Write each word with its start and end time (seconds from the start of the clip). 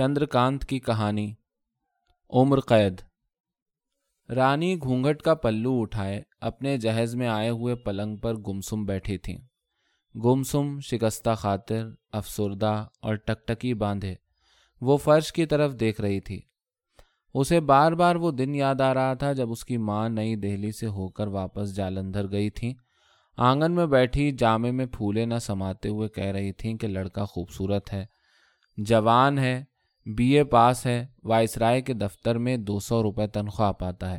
چندرکانت 0.00 0.64
کی 0.64 0.78
کہانی۔ 0.78 1.34
عمر 2.30 2.60
قید۔ 2.60 3.00
رانی 4.30 4.78
گھونگھٹ 4.78 5.22
کا 5.22 5.34
پلو 5.34 5.80
اٹھائے 5.80 6.22
اپنے 6.40 6.78
جہیز 6.78 7.14
میں 7.14 7.28
آئے 7.28 7.50
ہوئے 7.50 7.74
پلنگ 7.74 8.16
پر 8.16 8.34
گمسم 8.34 8.84
بیٹھی 8.84 9.18
تھیں۔ 9.18 9.38
گمسم 10.18 10.80
شکستہ 10.80 11.30
خاطر 11.36 11.88
افسردہ 12.12 12.86
اور 13.00 13.14
ٹکٹکی 13.14 13.74
باندھے۔ 13.74 14.14
وہ 14.80 14.96
فرش 14.96 15.32
کی 15.32 15.46
طرف 15.46 15.80
دیکھ 15.80 16.00
رہی 16.00 16.20
تھی۔ 16.20 16.40
اسے 17.34 17.60
بار 17.60 17.92
بار 17.92 18.16
وہ 18.16 18.30
دن 18.30 18.54
یاد 18.54 18.80
آ 18.80 18.94
رہا 18.94 19.14
تھا 19.14 19.32
جب 19.32 19.50
اس 19.50 19.64
کی 19.64 19.76
ماں 19.76 20.08
نئی 20.08 20.36
دہلی 20.36 20.72
سے 20.72 20.86
ہو 20.86 21.08
کر 21.08 21.26
واپس 21.26 21.76
جالندھر 21.76 22.30
گئی 22.30 22.50
تھیں۔ 22.50 22.74
آنگن 23.36 23.72
میں 23.72 23.86
بیٹھی 23.86 24.30
جامے 24.30 24.70
میں 24.70 24.86
پھولے 24.86 25.26
نہ 25.26 25.38
سماتے 25.38 25.88
ہوئے 25.88 26.08
کہہ 26.08 26.24
رہی 26.24 26.52
تھیں 26.52 26.74
کہ 26.74 26.88
لڑکا 26.88 27.24
خوبصورت 27.24 27.92
ہے، 27.92 28.06
جوان 28.76 29.38
ہے 29.38 29.64
بی 30.06 30.36
اے 30.36 30.44
پاس 30.44 30.86
ہے، 30.86 31.06
وائس 31.24 31.58
رائے 31.58 31.80
کے 31.80 31.92
دفتر 31.92 32.38
میں 32.38 32.56
دو 32.56 32.80
سو 32.80 33.02
روپے 33.02 33.26
تنخواہ 33.26 33.72
پاتا 33.72 34.12
ہے 34.12 34.18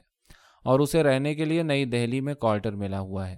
اور 0.63 0.79
اسے 0.79 1.03
رہنے 1.03 1.35
کے 1.35 1.45
لیے 1.45 1.63
نئی 1.63 1.85
دہلی 1.85 2.21
میں 2.21 2.33
کوارٹر 2.33 2.71
ملا 2.71 2.99
ہوا 2.99 3.29
ہے۔ 3.29 3.37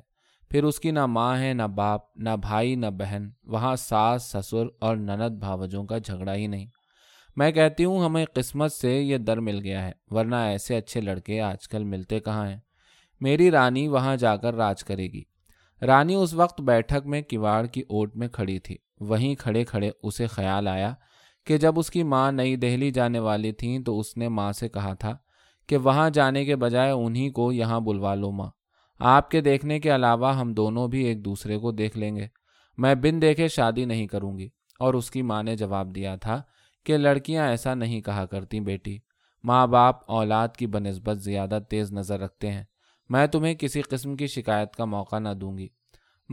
پھر 0.49 0.63
اس 0.63 0.79
کی 0.79 0.91
نہ 0.91 1.05
ماں 1.05 1.39
ہے، 1.39 1.53
نہ 1.53 1.63
باپ، 1.63 2.01
نہ 2.15 2.29
بھائی، 2.41 2.75
نہ 2.75 2.85
بہن، 2.85 3.29
وہاں 3.43 3.75
ساس، 3.75 4.23
سسر 4.23 4.65
اور 4.81 4.95
نند 4.95 5.39
بھاوجوں 5.39 5.83
کا 5.83 5.97
جھگڑا 5.97 6.35
ہی 6.35 6.47
نہیں۔ 6.47 6.65
میں 7.35 7.51
کہتی 7.51 7.85
ہوں، 7.85 8.05
ہمیں 8.05 8.25
قسمت 8.33 8.71
سے 8.71 9.01
یہ 9.01 9.17
در 9.17 9.39
مل 9.39 9.59
گیا 9.59 9.85
ہے، 9.85 9.91
ورنہ 10.07 10.35
ایسے 10.35 10.77
اچھے 10.77 11.01
لڑکے 11.01 11.41
آج 11.41 11.67
کل 11.67 11.83
ملتے 11.83 12.19
کہاں 12.19 12.49
ہیں؟ 12.49 12.59
میری 13.21 13.51
رانی 13.51 13.87
وہاں 13.87 14.15
جا 14.15 14.35
کر 14.35 14.53
راج 14.53 14.83
کرے 14.83 15.07
گی۔ 15.07 15.23
رانی 15.81 16.15
اس 16.15 16.33
وقت 16.33 16.61
بیٹھک 16.61 17.07
میں 17.07 17.21
کواڑ 17.21 17.65
کی 17.65 17.81
اوٹ 17.81 18.15
میں 18.15 18.27
کھڑی 18.27 18.59
تھی۔ 18.59 18.77
وہیں 18.99 19.35
کھڑے 19.35 19.63
کھڑے 19.63 19.91
اسے 20.03 20.27
خیال 20.27 20.67
آیا 20.67 20.93
کہ 21.45 21.57
جب 21.57 21.79
اس 21.79 21.89
کی 21.89 22.03
ماں 22.03 22.31
نئی 22.31 22.55
دہلی 22.55 22.91
جانے 22.91 23.19
والی 23.19 23.51
تھیں 23.51 23.79
تو 23.79 23.99
اس 23.99 24.17
نے 24.17 24.27
ماں 24.27 24.51
سے 24.51 24.69
کہا 24.69 24.93
تھا 24.93 25.17
کہ 25.67 25.77
وہاں 25.77 26.09
جانے 26.09 26.45
کے 26.45 26.55
بجائے 26.55 26.91
انہی 26.91 27.29
کو 27.29 27.51
یہاں 27.51 27.79
بلوا 27.79 28.15
لو 28.15 28.31
ماں۔ 28.31 28.49
آپ 28.99 29.31
کے 29.31 29.41
دیکھنے 29.41 29.79
کے 29.79 29.95
علاوہ 29.95 30.35
ہم 30.35 30.53
دونوں 30.53 30.87
بھی 30.87 31.03
ایک 31.03 31.25
دوسرے 31.25 31.57
کو 31.57 31.71
دیکھ 31.71 31.97
لیں 31.97 32.15
گے۔ 32.15 32.27
میں 32.77 32.95
بن 32.95 33.21
دیکھے 33.21 33.47
شادی 33.47 33.85
نہیں 33.85 34.07
کروں 34.07 34.37
گی۔ 34.37 34.49
اور 34.79 34.93
اس 34.93 35.11
کی 35.11 35.21
ماں 35.21 35.43
نے 35.43 35.55
جواب 35.55 35.95
دیا 35.95 36.15
تھا 36.15 36.41
کہ 36.85 36.97
لڑکیاں 36.97 37.47
ایسا 37.47 37.73
نہیں 37.73 38.01
کہا 38.01 38.25
کرتی 38.25 38.59
بیٹی۔ 38.59 38.97
ماں 39.43 39.67
باپ 39.67 40.11
اولاد 40.11 40.47
کی 40.47 40.67
بنسبت 40.67 41.17
زیادہ 41.17 41.59
تیز 41.69 41.93
نظر 41.93 42.19
رکھتے 42.19 42.51
ہیں۔ 42.51 42.63
میں 43.09 43.27
تمہیں 43.27 43.53
کسی 43.53 43.81
قسم 43.81 44.15
کی 44.15 44.27
شکایت 44.27 44.75
کا 44.75 44.85
موقع 44.85 45.19
نہ 45.19 45.29
دوں 45.29 45.57
گی۔ 45.57 45.67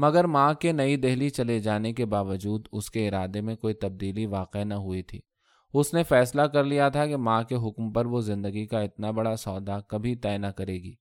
مگر 0.00 0.24
ماں 0.24 0.54
کے 0.54 0.72
نئی 0.72 0.96
دہلی 0.96 1.30
چلے 1.30 1.58
جانے 1.58 1.92
کے 1.92 2.06
باوجود 2.06 2.68
اس 2.72 2.90
کے 2.90 3.08
ارادے 3.08 3.40
میں 3.40 3.56
کوئی 3.56 3.74
تبدیلی 3.74 4.26
واقع 4.26 4.64
نہ 4.64 4.74
ہوئی 4.74 5.02
تھی۔ 5.02 5.20
اس 5.74 5.94
نے 5.94 6.02
فیصلہ 6.02 6.42
کر 6.42 6.64
لیا 6.64 6.88
تھا 6.88 7.06
کہ 7.06 7.16
ماں 7.16 7.42
کے 7.42 7.54
حکم 7.54 7.92
پر 7.92 8.06
وہ 8.06 8.20
زندگی 8.20 8.66
کا 8.66 8.80
اتنا 8.80 9.10
بڑا 9.10 9.36
سودا 9.36 9.80
کبھی 9.80 10.16
طے 10.16 10.38
نہ 10.38 10.46
کرے 10.46 10.74
گی۔ 10.74 10.94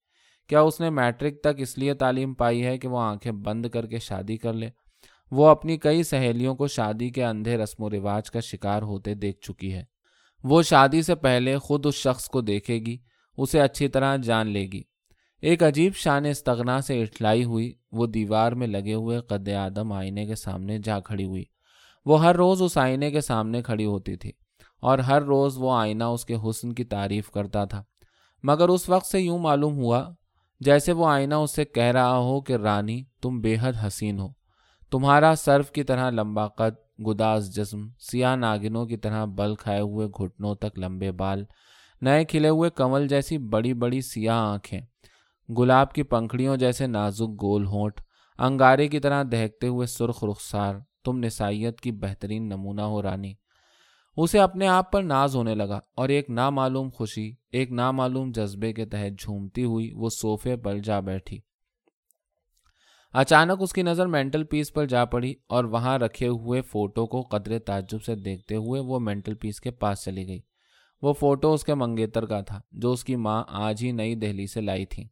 کیا 0.47 0.61
اس 0.61 0.79
نے 0.79 0.89
میٹرک 0.89 1.41
تک 1.41 1.47
اس 1.57 1.77
لیے 1.77 1.93
تعلیم 1.93 2.33
پائی 2.33 2.65
ہے 2.65 2.77
کہ 2.77 2.87
وہ 2.87 2.99
آنکھیں 2.99 3.31
بند 3.31 3.65
کر 3.65 3.85
کے 3.85 3.99
شادی 3.99 4.37
کر 4.37 4.53
لے؟ 4.53 4.69
وہ 5.31 5.47
اپنی 5.47 5.77
کئی 5.77 6.03
سہیلیوں 6.03 6.55
کو 6.55 6.67
شادی 6.67 7.09
کے 7.09 7.25
اندھے 7.25 7.57
رسم 7.57 7.83
و 7.83 7.89
رواج 7.89 8.31
کا 8.31 8.39
شکار 8.39 8.81
ہوتے 8.81 9.13
دیکھ 9.13 9.39
چکی 9.39 9.73
ہے۔ 9.73 9.83
وہ 10.43 10.61
شادی 10.61 11.01
سے 11.01 11.15
پہلے 11.15 11.57
خود 11.57 11.85
اس 11.85 11.95
شخص 11.95 12.25
کو 12.25 12.41
دیکھے 12.41 12.79
گی، 12.79 12.97
اسے 13.37 13.61
اچھی 13.61 13.87
طرح 13.87 14.15
جان 14.15 14.47
لے 14.47 14.65
گی۔ 14.65 14.81
ایک 15.41 15.63
عجیب 15.63 15.95
شان 15.95 16.25
استغنا 16.25 16.81
سے 16.81 17.01
اٹھلائی 17.01 17.43
ہوئی، 17.43 17.73
وہ 17.91 18.07
دیوار 18.07 18.51
میں 18.51 18.67
لگے 18.67 18.93
ہوئے 18.93 19.19
قد 19.19 19.49
آدم 19.49 19.91
آئینے 19.91 20.25
کے 20.25 20.35
سامنے 20.35 20.79
جا 20.79 20.99
کھڑی 20.99 21.25
ہوئی۔ 21.25 21.43
وہ 22.05 22.23
ہر 22.23 22.35
روز 22.35 22.61
اس 22.61 22.77
آئینے 22.77 23.11
کے 23.11 23.21
سامنے 23.21 23.61
کھڑی 23.61 23.85
ہوتی 23.85 24.15
تھی 24.15 24.31
اور 24.81 24.99
ہر 24.99 25.21
روز 25.21 25.53
وہ 25.57 25.71
آئینہ 25.71 26.03
اس 26.03 26.25
کے 26.25 26.35
حسن 26.35 26.73
کی 26.73 26.83
تعریف 26.83 27.31
کرتا 27.31 27.65
تھا۔ 27.65 27.83
مگر 28.43 28.69
اس 28.69 28.89
وقت 28.89 29.05
سے 29.05 29.19
یوں 29.19 29.39
معلوم 29.39 29.77
ہوا، 29.77 30.09
جیسے 30.59 30.91
وہ 30.91 31.07
آئینہ 31.07 31.35
اس 31.35 31.55
سے 31.55 31.65
کہہ 31.65 31.83
رہا 31.83 32.17
ہو 32.17 32.41
کہ، 32.41 32.53
رانی، 32.53 33.03
تم 33.21 33.41
بے 33.41 33.55
حد 33.61 33.73
حسین 33.87 34.19
ہو۔ 34.19 34.27
تمہارا 34.91 35.33
سرف 35.37 35.71
کی 35.71 35.83
طرح 35.83 36.09
لمبا 36.09 36.47
قد 36.47 37.05
گداس 37.07 37.55
جسم، 37.55 37.87
سیاہ 37.99 38.35
ناگنوں 38.35 38.85
کی 38.85 38.97
طرح 38.97 39.25
بل 39.25 39.55
کھائے 39.55 39.81
ہوئے 39.81 40.07
گھٹنوں 40.07 40.55
تک 40.55 40.79
لمبے 40.79 41.11
بال، 41.11 41.43
نئے 42.01 42.25
کھلے 42.25 42.49
ہوئے 42.49 42.69
کمل 42.69 43.07
جیسی 43.07 43.37
بڑی 43.37 43.73
بڑی 43.73 44.01
سیاہ 44.01 44.35
آنکھیں۔ 44.35 44.81
گلاب 45.57 45.93
کی 45.93 46.03
پنکھڑیوں 46.03 46.57
جیسے 46.57 46.87
نازک 46.87 47.29
گول 47.41 47.65
ہونٹ، 47.65 48.01
انگارے 48.39 48.87
کی 48.87 48.99
طرح 48.99 49.23
دہکتے 49.31 49.67
ہوئے 49.67 49.87
سرخ 49.87 50.23
رخسار، 50.23 50.75
تم 51.03 51.17
نسائیت 51.17 51.81
کی 51.81 51.91
بہترین 51.91 52.49
نمونہ 52.49 52.81
ہو 52.81 53.01
رانی۔ 53.01 53.33
اسے 54.17 54.39
اپنے 54.39 54.67
آپ 54.67 54.91
پر 54.91 55.03
ناز 55.03 55.35
ہونے 55.35 55.55
لگا 55.55 55.79
اور 55.95 56.09
ایک 56.09 56.29
نامعلوم 56.29 56.89
خوشی، 56.89 57.33
ایک 57.51 57.71
نامعلوم 57.71 58.31
جذبے 58.35 58.73
کے 58.73 58.85
تحت 58.85 59.19
جھومتی 59.19 59.63
ہوئی 59.63 59.91
وہ 59.93 60.09
صوفے 60.09 60.57
پر 60.57 60.77
جا 60.77 60.99
بیٹھی۔ 60.99 61.39
اچانک 63.13 63.61
اس 63.61 63.73
کی 63.73 63.81
نظر 63.81 64.07
مینٹل 64.07 64.43
پیس 64.43 64.73
پر 64.73 64.85
جا 64.85 65.05
پڑی 65.05 65.33
اور 65.47 65.63
وہاں 65.63 65.99
رکھے 65.99 66.27
ہوئے 66.27 66.61
فوٹو 66.61 67.05
کو 67.07 67.21
قدرے 67.21 67.59
تعجب 67.59 68.03
سے 68.03 68.15
دیکھتے 68.15 68.55
ہوئے 68.55 68.81
وہ 68.81 68.99
مینٹل 68.99 69.33
پیس 69.33 69.61
کے 69.61 69.71
پاس 69.71 70.03
چلی 70.03 70.27
گئی۔ 70.27 70.39
وہ 71.01 71.13
فوٹو 71.13 71.53
اس 71.53 71.63
کے 71.63 71.73
منگیتر 71.73 72.25
کا 72.25 72.41
تھا، 72.41 72.61
جو 72.71 72.91
اس 72.91 73.03
کی 73.03 73.15
ماں 73.15 73.43
آج 73.47 73.83
ہی 73.83 73.91
نئی 73.91 74.15
دہلی 74.15 74.47
سے 74.47 74.61
لائی 74.61 74.85
تھی 74.85 75.07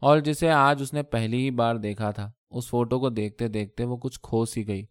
اور 0.00 0.18
جسے 0.18 0.50
آج 0.50 0.82
اس 0.82 0.92
نے 0.92 1.02
پہلی 1.02 1.44
ہی 1.44 1.50
بار 1.50 1.76
دیکھا 1.76 2.10
تھا۔ 2.10 2.30
اس 2.50 2.68
فوٹو 2.68 3.00
کو 3.00 3.10
دیکھتے 3.10 3.48
دیکھتے 3.48 3.84
وہ 3.84 3.96
کچھ 3.96 4.20
کھو 4.22 4.44
سی 4.44 4.68
گئی۔ 4.68 4.86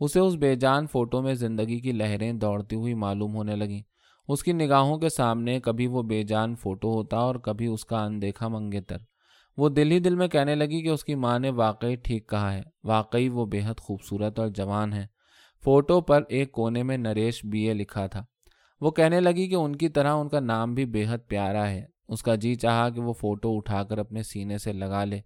اسے 0.00 0.20
اس 0.20 0.34
بے 0.34 0.54
جان 0.54 0.86
فوٹو 0.86 1.22
میں 1.22 1.34
زندگی 1.34 1.80
کی 1.80 1.92
لہریں 1.92 2.32
دوڑتی 2.32 2.76
ہوئی 2.76 2.94
معلوم 2.94 3.34
ہونے 3.34 3.56
لگیں۔ 3.56 3.82
اس 4.28 4.42
کی 4.42 4.52
نگاہوں 4.52 4.98
کے 4.98 5.08
سامنے 5.08 5.60
کبھی 5.60 5.86
وہ 5.86 6.02
بے 6.02 6.22
جان 6.22 6.54
فوٹو 6.54 6.92
ہوتا 6.92 7.16
اور 7.16 7.34
کبھی 7.34 7.66
اس 7.66 7.84
کا 7.84 8.04
اندیکھا 8.04 8.48
منگیتر 8.48 8.96
وہ 9.56 9.68
دل 9.68 9.90
ہی 9.90 9.98
دل 9.98 10.14
میں 10.14 10.28
کہنے 10.28 10.54
لگی 10.54 10.82
کہ 10.82 10.88
اس 10.88 11.04
کی 11.04 11.14
ماں 11.14 11.38
نے 11.38 11.50
واقعی 11.50 11.96
ٹھیک 11.96 12.28
کہا 12.28 12.54
ہے۔ 12.54 12.62
واقعی 12.84 13.28
وہ 13.28 13.46
بے 13.46 13.60
حد 13.64 13.80
خوبصورت 13.80 14.38
اور 14.38 14.48
جوان 14.48 14.92
ہے۔ 14.92 15.06
فوٹو 15.64 16.00
پر 16.00 16.22
ایک 16.28 16.52
کونے 16.52 16.82
میں 16.82 16.96
نریش 16.96 17.44
بی 17.44 17.68
اے 17.68 17.74
لکھا 17.74 18.06
تھا۔ 18.06 18.24
وہ 18.80 18.90
کہنے 18.90 19.20
لگی 19.20 19.48
کہ 19.48 19.54
ان 19.54 19.76
کی 19.76 19.88
طرح 19.88 20.12
ان 20.12 20.28
کا 20.28 20.40
نام 20.40 20.74
بھی 20.74 20.84
بے 20.84 21.04
حد 21.08 21.18
پیارا 21.28 21.70
ہے۔ 21.70 21.86
اس 22.08 22.22
کا 22.22 22.34
جی 22.34 22.54
چاہا 22.54 22.88
کہ 22.88 23.00
وہ 23.00 23.12
فوٹو 23.12 23.56
اٹھا 23.56 23.82
کر 23.82 23.98
اپنے 23.98 24.22
سینے 24.22 24.58
سے 24.58 24.72
لگا 24.72 25.04
لے۔ 25.04 25.20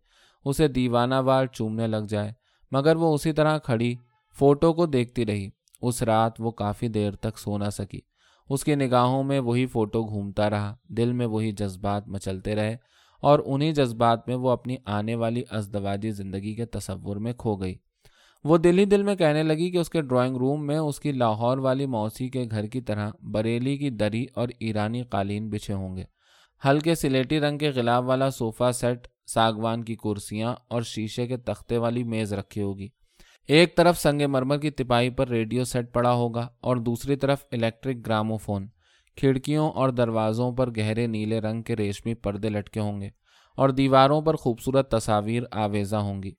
اسے 0.44 0.68
دیوانہ 0.68 1.14
وار 1.14 1.46
چومنے 1.46 1.86
لگ 1.86 2.06
جائے۔ 2.08 2.32
مگر 2.70 2.96
وہ 2.96 3.14
اسی 3.14 3.32
طرح 3.32 3.58
کھڑی 3.58 3.94
فوٹو 4.38 4.72
کو 4.72 4.86
دیکھتی 4.86 5.26
رہی۔ 5.26 5.48
اس 5.82 6.02
رات 6.02 6.32
وہ 6.38 6.50
کافی 6.50 6.88
دیر 6.88 7.10
تک 7.12 7.38
سو 7.38 7.58
نہ 7.58 7.70
سکی۔ 7.72 8.00
اس 8.48 8.64
کی 8.64 8.74
نگاہوں 8.74 9.24
میں 9.24 9.40
وہی 9.40 9.66
فوٹو 9.66 10.02
گھومتا 10.02 10.50
رہا۔ 10.50 10.76
دل 10.88 11.12
میں 11.12 11.26
وہی 11.26 11.52
جذبات 11.52 12.08
مچلتے 12.08 12.54
رہے۔ 12.54 12.76
اور 13.20 13.38
انہی 13.46 13.72
جذبات 13.72 14.28
میں 14.28 14.36
وہ 14.36 14.50
اپنی 14.50 14.76
آنے 14.84 15.14
والی 15.14 15.42
ازدواجی 15.50 16.10
زندگی 16.10 16.54
کے 16.54 16.66
تصور 16.66 17.16
میں 17.16 17.32
کھو 17.32 17.56
گئی۔ 17.56 17.74
وہ 18.44 18.58
دل 18.58 18.78
ہی 18.78 18.84
دل 18.84 19.02
میں 19.02 19.14
کہنے 19.14 19.42
لگی 19.42 19.70
کہ 19.70 19.76
اس 19.76 19.90
کے 19.90 20.02
ڈرائنگ 20.02 20.36
روم 20.36 20.66
میں 20.66 20.78
اس 20.78 21.00
کی 21.00 21.12
لاہور 21.12 21.58
والی 21.58 21.86
موسی 21.86 22.28
کے 22.28 22.44
گھر 22.50 22.66
کی 22.66 22.80
طرح 22.80 23.10
بریلی 23.22 23.76
کی 23.76 23.90
دری 23.90 24.26
اور 24.34 24.48
ایرانی 24.60 25.02
قالین 25.02 25.50
بچھے 25.50 25.74
ہوں 25.74 25.96
گے۔ 25.96 26.04
ہلکے 26.64 26.94
سلیٹی 26.94 27.40
رنگ 27.40 27.58
کے 27.58 27.70
غلاب 27.70 28.06
والا 28.06 28.30
صوفہ 28.30 28.70
سیٹ، 28.72 29.06
ساگوان 29.26 29.84
کی 29.84 29.94
کرسیاں 29.94 30.54
اور 30.68 30.82
شیشے 30.82 31.26
کے 31.26 31.36
تختے 31.36 31.78
والی 31.78 32.04
میز 32.04 32.32
رکھی 32.32 32.62
ہوگی۔ 32.62 32.88
ایک 33.48 33.76
طرف 33.76 33.98
سنگ 33.98 34.22
مرمر 34.28 34.58
کی 34.58 34.70
تپاہی 34.70 35.10
پر 35.10 35.28
ریڈیو 35.28 35.64
سیٹ 35.64 35.92
پڑا 35.92 36.12
ہوگا 36.12 36.48
اور 36.60 36.76
دوسری 36.76 37.16
طرف 37.16 37.44
الیکٹرک 37.52 37.96
گرامو 38.06 38.36
فون 38.36 38.68
کھڑکیوں 39.16 39.70
اور 39.70 39.88
دروازوں 39.88 40.52
پر 40.52 40.70
گہرے 40.76 41.06
نیلے 41.06 41.40
رنگ 41.40 41.62
کے 41.62 41.76
ریشمی 41.76 42.14
پردے 42.14 42.48
لٹکے 42.48 42.80
ہوں 42.80 43.00
گے 43.00 43.08
اور 43.58 43.68
دیواروں 43.68 44.20
پر 44.22 44.34
خوبصورت 44.34 44.90
تصاویر 44.90 45.42
آویزہ 45.52 45.96
ہوں 45.96 46.22
گی۔ 46.22 46.32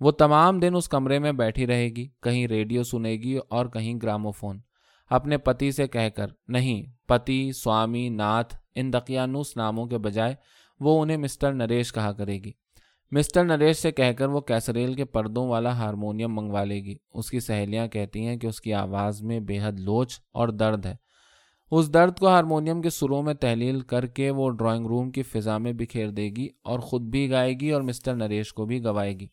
وہ 0.00 0.10
تمام 0.10 0.60
دن 0.60 0.76
اس 0.76 0.88
کمرے 0.88 1.18
میں 1.18 1.32
بیٹھی 1.32 1.66
رہے 1.66 1.88
گی، 1.88 2.08
کہیں 2.22 2.46
ریڈیو 2.46 2.82
سنے 2.82 3.12
گی 3.12 3.36
اور 3.36 3.66
کہیں 3.66 3.94
گرامو 4.02 4.30
فون 4.30 4.60
اپنے 5.10 5.38
پتی 5.38 5.70
سے 5.70 5.86
کہہ 5.86 6.08
کر، 6.16 6.26
نہیں، 6.48 7.08
پتی، 7.08 7.52
سوامی، 7.52 8.08
ناتھ، 8.08 8.56
ان 8.74 8.92
دقیانوس 8.92 9.56
ناموں 9.56 9.86
کے 9.86 9.98
بجائے 9.98 10.34
وہ 10.80 11.02
انہیں 11.02 11.16
مسٹر 11.16 11.52
نریش 11.52 11.92
کہا 11.92 12.12
کرے 12.12 12.34
گی۔ 12.34 12.52
مسٹر 13.10 13.44
نریش 13.44 13.76
سے 13.76 13.92
کہہ 13.92 14.12
کر 14.12 14.28
وہ 14.28 14.40
کیسریل 14.40 14.94
کے 14.94 15.04
پردوں 15.04 15.48
والا 15.48 15.76
ہارمونیم 15.76 16.34
منگوا 16.34 16.64
لے 16.64 16.84
گی۔ 16.84 16.94
اس 17.14 17.30
کی 17.30 17.40
سہیلیاں 17.40 17.86
کہتی 17.86 18.26
ہیں 18.26 18.36
کہ 18.36 18.46
اس 18.46 18.60
کی 18.60 18.74
آواز 18.74 19.22
میں 19.22 19.40
بے 19.40 19.58
حد 19.62 19.80
لوچ 19.80 20.18
اور 20.32 20.48
درد 20.48 20.86
ہے۔ 20.86 20.94
اس 21.70 21.94
درد 21.94 22.18
کو 22.18 22.28
ہارمونیم 22.28 22.82
کے 22.82 22.90
سروں 22.90 23.22
میں 23.22 23.34
تحلیل 23.34 23.80
کر 23.80 24.06
کے 24.06 24.30
وہ 24.30 24.50
ڈرائنگ 24.50 24.86
روم 24.86 25.10
کی 25.10 25.22
فضا 25.22 25.58
میں 25.58 25.72
بکھیر 25.72 26.08
دے 26.08 26.30
گی 26.36 26.48
اور 26.64 26.78
خود 26.78 27.02
بھی 27.02 27.30
گائے 27.30 27.54
گی 27.54 27.70
اور 27.70 27.82
مسٹر 27.82 28.14
نریش 28.14 28.52
کو 28.52 28.66
بھی 28.66 28.84
گوائے 28.84 29.20
گی۔ 29.20 29.26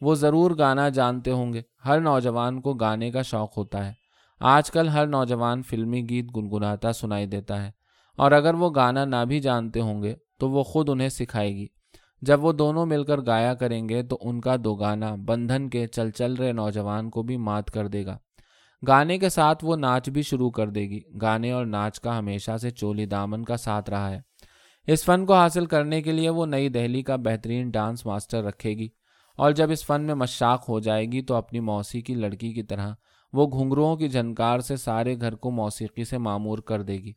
وہ 0.00 0.14
ضرور 0.14 0.50
گانا 0.58 0.88
جانتے 0.88 1.30
ہوں 1.30 1.52
گے۔ 1.52 1.62
ہر 1.84 2.00
نوجوان 2.00 2.60
کو 2.60 2.74
گانے 2.74 3.10
کا 3.10 3.22
شوق 3.22 3.58
ہوتا 3.58 3.86
ہے۔ 3.86 4.07
آج 4.40 4.70
کل 4.70 4.88
ہر 4.88 5.06
نوجوان 5.06 5.62
فلمی 5.62 6.08
گیت 6.08 6.36
گنگناتا 6.36 6.92
سنائی 6.92 7.26
دیتا 7.26 7.66
ہے 7.66 7.70
اور 8.16 8.32
اگر 8.32 8.54
وہ 8.54 8.70
گانا 8.74 9.04
نہ 9.04 9.24
بھی 9.28 9.40
جانتے 9.40 9.80
ہوں 9.80 10.02
گے 10.02 10.14
تو 10.38 10.50
وہ 10.50 10.62
خود 10.62 10.88
انہیں 10.88 11.08
سکھائے 11.08 11.54
گی۔ 11.54 11.66
جب 12.22 12.44
وہ 12.44 12.52
دونوں 12.52 12.86
مل 12.86 13.04
کر 13.04 13.20
گایا 13.26 13.54
کریں 13.54 13.88
گے 13.88 14.02
تو 14.02 14.18
ان 14.20 14.40
کا 14.40 14.56
دو 14.64 14.74
گانا 14.74 15.14
بندھن 15.14 15.68
کے 15.68 15.86
چل 15.86 16.10
چل 16.10 16.34
رہے 16.34 16.52
نوجوان 16.52 17.10
کو 17.10 17.22
بھی 17.22 17.36
مات 17.36 17.70
کر 17.70 17.86
دے 17.86 18.06
گا۔ 18.06 18.18
گانے 18.86 19.18
کے 19.18 19.28
ساتھ 19.28 19.64
وہ 19.64 19.76
ناچ 19.76 20.08
بھی 20.08 20.22
شروع 20.22 20.50
کر 20.50 20.68
دے 20.68 20.80
گی۔ 20.80 21.00
گانے 21.22 21.52
اور 21.52 21.66
ناچ 21.66 22.00
کا 22.00 22.18
ہمیشہ 22.18 22.56
سے 22.56 22.70
چولی 22.70 23.06
دامن 23.06 23.44
کا 23.44 23.56
ساتھ 23.56 23.90
رہا 23.90 24.10
ہے۔ 24.10 24.20
اس 24.86 25.04
فن 25.04 25.26
کو 25.26 25.34
حاصل 25.34 25.66
کرنے 25.66 26.02
کے 26.02 26.12
لیے 26.12 26.30
وہ 26.30 26.46
نئی 26.46 26.68
دہلی 26.68 27.02
کا 27.02 27.16
بہترین 27.16 27.70
ڈانس 27.70 28.06
ماسٹر 28.06 28.44
رکھے 28.44 28.70
گی۔ 28.70 28.88
اور 29.38 29.52
جب 29.52 29.70
اس 29.70 29.86
فن 29.86 30.02
میں 30.02 30.14
مشاق 30.14 30.68
ہو 30.68 30.80
جائے 30.80 31.06
گی 31.06 31.22
تو 31.22 31.34
اپنی 31.34 31.60
موسیقی 31.60 32.14
کی 32.14 32.20
لڑکی 32.20 32.52
کی 32.52 32.62
طرح 32.62 32.92
وہ 33.32 33.46
گھنگروؤں 33.46 33.96
کی 33.96 34.08
جھنکار 34.08 34.58
سے 34.58 34.76
سارے 34.76 35.20
گھر 35.20 35.34
کو 35.34 35.50
موسیقی 35.50 36.04
سے 36.04 36.18
معمور 36.18 36.58
کر 36.58 36.82
دے 36.82 36.92
گی۔ 36.92 37.12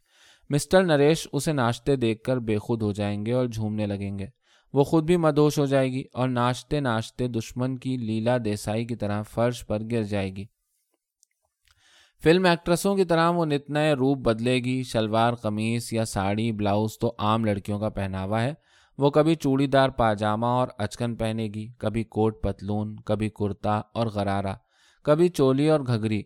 مسٹر 0.49 0.83
نریش 0.83 1.27
اسے 1.33 1.53
ناچتے 1.53 1.95
دیکھ 1.95 2.23
کر 2.23 2.37
بے 2.37 2.57
خود 2.57 2.81
ہو 2.81 2.91
جائیں 2.91 3.25
گے 3.25 3.31
اور 3.31 3.45
جھومنے 3.45 3.85
لگیں 3.85 4.19
گے۔ 4.19 4.25
وہ 4.73 4.83
خود 4.83 5.03
بھی 5.03 5.17
مدوش 5.17 5.59
ہو 5.59 5.65
جائے 5.65 5.91
گی 5.91 6.03
اور 6.13 6.27
ناچتے 6.27 6.79
ناچتے 6.79 7.27
دشمن 7.27 7.77
کی 7.77 7.97
لیلا 7.97 8.37
دیسائی 8.45 8.85
کی 8.85 8.95
طرح 8.95 9.21
فرش 9.21 9.67
پر 9.67 9.81
گر 9.91 10.03
جائے 10.03 10.35
گی۔ 10.35 10.45
فلم 12.23 12.45
ایکٹریسوں 12.45 12.95
کی 12.95 13.03
طرح 13.03 13.29
وہ 13.29 13.45
نت 13.45 13.69
نئے 13.69 13.93
روپ 13.93 14.17
بدلے 14.17 14.59
گی، 14.59 14.83
شلوار 14.83 15.33
قمیص 15.33 15.93
یا 15.93 16.05
ساڑی، 16.05 16.51
بلاؤز 16.51 16.97
تو 16.99 17.13
عام 17.17 17.45
لڑکیوں 17.45 17.79
کا 17.79 17.89
پہناوا 17.89 18.43
ہے۔ 18.43 18.53
وہ 19.01 19.09
کبھی 19.09 19.35
چوڑی 19.35 19.67
دار 19.67 19.89
پاجامہ 19.89 20.45
اور 20.45 20.67
اچکن 20.77 21.15
پہنے 21.15 21.47
گی، 21.47 21.67
کبھی 21.77 22.03
کوٹ 22.03 22.41
پتلون، 22.43 22.95
کبھی 22.95 23.29
کرتا 23.29 23.77
اور 23.77 24.07
غرارہ، 24.07 24.53
کبھی 25.03 25.29
چولی 25.29 25.69
اور 25.69 25.79
گھگری، 25.79 26.21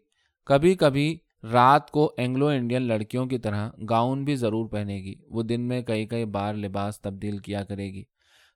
کبھی 0.46 0.76
کبھی 0.76 1.18
رات 1.54 1.92
کو 1.92 2.14
اینگلو 2.18 2.48
انڈین 2.48 2.82
لڑکیوں 2.82 3.26
کی 3.26 3.38
طرح 3.38 3.70
گاؤن 3.90 4.24
بھی 4.24 4.36
ضرور 4.36 4.70
پہنے 4.70 4.96
گی۔ 4.96 5.16
وہ 5.28 5.44
دن 5.44 5.62
میں 5.62 5.82
کئی 5.82 6.06
کئی 6.06 6.26
بار 6.26 6.54
لباس 6.54 7.02
تبدیل 7.02 7.38
کیا 7.38 7.64
کرے 7.64 7.86
گی۔ 7.86 8.04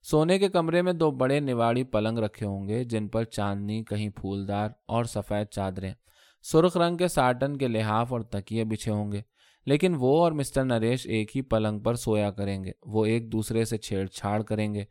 سونے 0.01 0.39
کے 0.39 0.49
کمرے 0.49 0.81
میں 0.81 0.93
دو 0.93 1.11
بڑے 1.11 1.39
نواڑی 1.39 1.83
پلنگ 1.83 2.17
رکھے 2.17 2.45
ہوں 2.45 2.67
گے، 2.67 2.83
جن 2.83 3.07
پر 3.07 3.23
چاندنی، 3.23 3.83
کہیں 3.83 4.09
پھولدار 4.09 4.69
اور 4.87 5.03
سفید 5.03 5.47
چادریں، 5.47 5.93
سرخ 6.41 6.77
رنگ 6.77 6.97
کے 6.97 7.07
ساٹن 7.07 7.57
کے 7.57 7.67
لحاف 7.67 8.13
اور 8.13 8.21
تکیے 8.21 8.63
بچھے 8.63 8.91
ہوں 8.91 9.11
گے۔ 9.11 9.21
لیکن 9.69 9.95
وہ 9.99 10.23
اور 10.23 10.31
مسٹر 10.31 10.65
نریش 10.65 11.07
ایک 11.07 11.37
ہی 11.37 11.41
پلنگ 11.41 11.79
پر 11.79 11.95
سویا 11.95 12.31
کریں 12.31 12.63
گے۔ 12.63 12.71
وہ 12.85 13.05
ایک 13.05 13.31
دوسرے 13.31 13.65
سے 13.65 13.77
چھیڑ 13.77 14.05
چھاڑ 14.05 14.43
کریں 14.43 14.73
گے۔ 14.73 14.83